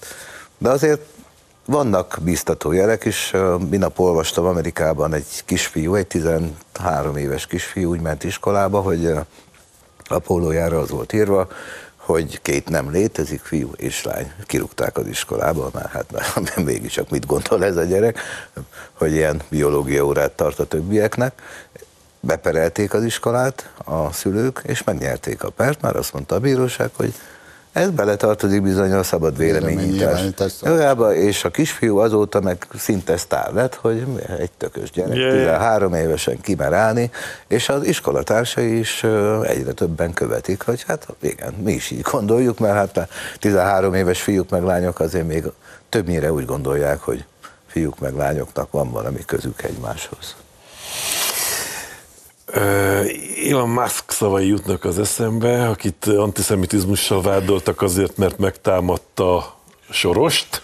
De 0.59 0.69
azért 0.69 1.01
vannak 1.65 2.19
biztató 2.23 2.73
jelek 2.73 3.05
is. 3.05 3.33
Minap 3.71 3.99
olvastam 3.99 4.45
Amerikában 4.45 5.15
egy 5.15 5.45
kisfiú, 5.45 5.95
egy 5.95 6.07
13 6.07 7.17
éves 7.17 7.47
kisfiú 7.47 7.91
úgy 7.91 8.01
ment 8.01 8.25
iskolába, 8.25 8.81
hogy 8.81 9.07
a 10.09 10.19
pólójára 10.19 10.79
az 10.79 10.91
volt 10.91 11.13
írva, 11.13 11.49
hogy 12.05 12.43
két 12.43 12.69
nem 12.69 12.91
létezik, 12.91 13.41
fiú 13.41 13.73
és 13.77 14.05
lány. 14.05 14.33
Kirúgták 14.47 14.97
az 14.97 15.07
iskolába, 15.07 15.71
mert 15.73 15.91
hát 15.91 16.13
mert 16.45 16.65
mégiscsak 16.65 17.11
mit 17.11 17.27
gondol 17.27 17.65
ez 17.65 17.77
a 17.77 17.85
gyerek, 17.85 18.19
hogy 18.93 19.13
ilyen 19.13 19.43
biológia 19.49 20.05
órát 20.05 20.33
tart 20.33 20.59
a 20.59 20.67
többieknek. 20.67 21.43
Beperelték 22.21 22.95
az 22.95 23.05
iskolát 23.05 23.73
a 23.85 24.13
szülők, 24.13 24.61
és 24.65 24.85
megnyerték 24.85 25.43
a 25.43 25.51
pert, 25.51 25.81
már 25.81 25.97
azt 25.97 26.13
mondta 26.13 26.35
a 26.35 26.41
bíróság, 26.41 26.91
hogy 26.97 27.15
ez 27.73 27.91
beletartozik 27.91 28.63
bizony 28.63 28.93
a 28.93 29.03
szabad 29.03 29.37
véleményítás 29.37 30.21
jogába, 30.63 31.15
és 31.15 31.45
a 31.45 31.51
kisfiú 31.51 31.99
azóta 31.99 32.41
meg 32.41 32.67
szinte 32.79 33.17
sztár 33.17 33.53
lett, 33.53 33.75
hogy 33.75 34.07
egy 34.39 34.51
tökös 34.51 34.91
gyerek, 34.91 35.17
yeah. 35.17 35.33
13 35.33 35.95
évesen 35.95 36.41
kimer 36.41 36.73
állni, 36.73 37.11
és 37.49 37.69
az 37.69 37.85
iskolatársai 37.85 38.79
is 38.79 39.05
egyre 39.43 39.73
többen 39.73 40.13
követik, 40.13 40.63
hogy 40.63 40.85
hát 40.87 41.07
igen, 41.21 41.53
mi 41.53 41.73
is 41.73 41.91
így 41.91 42.01
gondoljuk, 42.01 42.59
mert 42.59 42.75
hát 42.75 43.09
13 43.39 43.95
éves 43.95 44.23
fiúk 44.23 44.51
meg 44.51 44.63
lányok 44.63 45.01
azért 45.01 45.27
még 45.27 45.45
többnyire 45.89 46.33
úgy 46.33 46.45
gondolják, 46.45 47.01
hogy 47.01 47.25
fiúk 47.67 47.99
meg 47.99 48.15
lányoknak 48.15 48.71
van 48.71 48.91
valami 48.91 49.25
közük 49.27 49.63
egymáshoz. 49.63 50.35
Elon 52.45 53.69
Musk 53.69 54.11
szavai 54.11 54.47
jutnak 54.47 54.85
az 54.85 54.99
eszembe, 54.99 55.69
akit 55.69 56.07
antiszemitizmussal 56.07 57.23
vádoltak 57.23 57.83
azért, 57.83 58.17
mert 58.17 58.39
megtámadta 58.39 59.57
Sorost, 59.91 60.63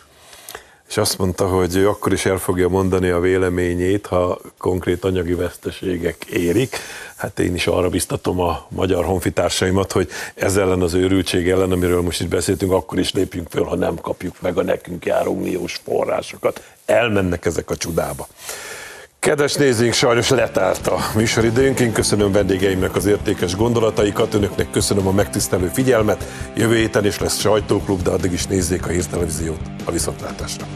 és 0.88 0.96
azt 0.96 1.18
mondta, 1.18 1.48
hogy 1.48 1.76
ő 1.76 1.88
akkor 1.88 2.12
is 2.12 2.26
el 2.26 2.38
fogja 2.38 2.68
mondani 2.68 3.08
a 3.08 3.20
véleményét, 3.20 4.06
ha 4.06 4.40
konkrét 4.58 5.04
anyagi 5.04 5.34
veszteségek 5.34 6.24
érik. 6.24 6.76
Hát 7.16 7.38
én 7.38 7.54
is 7.54 7.66
arra 7.66 7.88
biztatom 7.88 8.40
a 8.40 8.66
magyar 8.68 9.04
honfitársaimat, 9.04 9.92
hogy 9.92 10.08
ez 10.34 10.56
ellen 10.56 10.82
az 10.82 10.94
őrültség 10.94 11.48
ellen, 11.48 11.72
amiről 11.72 12.00
most 12.00 12.20
is 12.20 12.26
beszéltünk, 12.26 12.72
akkor 12.72 12.98
is 12.98 13.12
lépjünk 13.12 13.48
föl, 13.50 13.64
ha 13.64 13.76
nem 13.76 13.94
kapjuk 13.94 14.40
meg 14.40 14.58
a 14.58 14.62
nekünk 14.62 15.04
járó 15.04 15.34
milliós 15.34 15.80
forrásokat. 15.84 16.62
Elmennek 16.86 17.44
ezek 17.44 17.70
a 17.70 17.76
csudába. 17.76 18.26
Kedves 19.20 19.54
nézőink, 19.54 19.92
sajnos 19.92 20.28
letárt 20.28 20.86
a 20.86 20.98
műsoridőnk. 21.14 21.80
Én 21.80 21.92
köszönöm 21.92 22.32
vendégeimnek 22.32 22.96
az 22.96 23.06
értékes 23.06 23.56
gondolataikat, 23.56 24.34
önöknek 24.34 24.70
köszönöm 24.70 25.06
a 25.06 25.12
megtisztelő 25.12 25.66
figyelmet. 25.66 26.24
Jövő 26.56 26.76
héten 26.76 27.06
is 27.06 27.18
lesz 27.18 27.38
sajtóklub, 27.38 28.02
de 28.02 28.10
addig 28.10 28.32
is 28.32 28.46
nézzék 28.46 28.86
a 28.86 28.88
hírtelevíziót 28.88 29.60
a 29.84 29.90
viszontlátásra. 29.90 30.66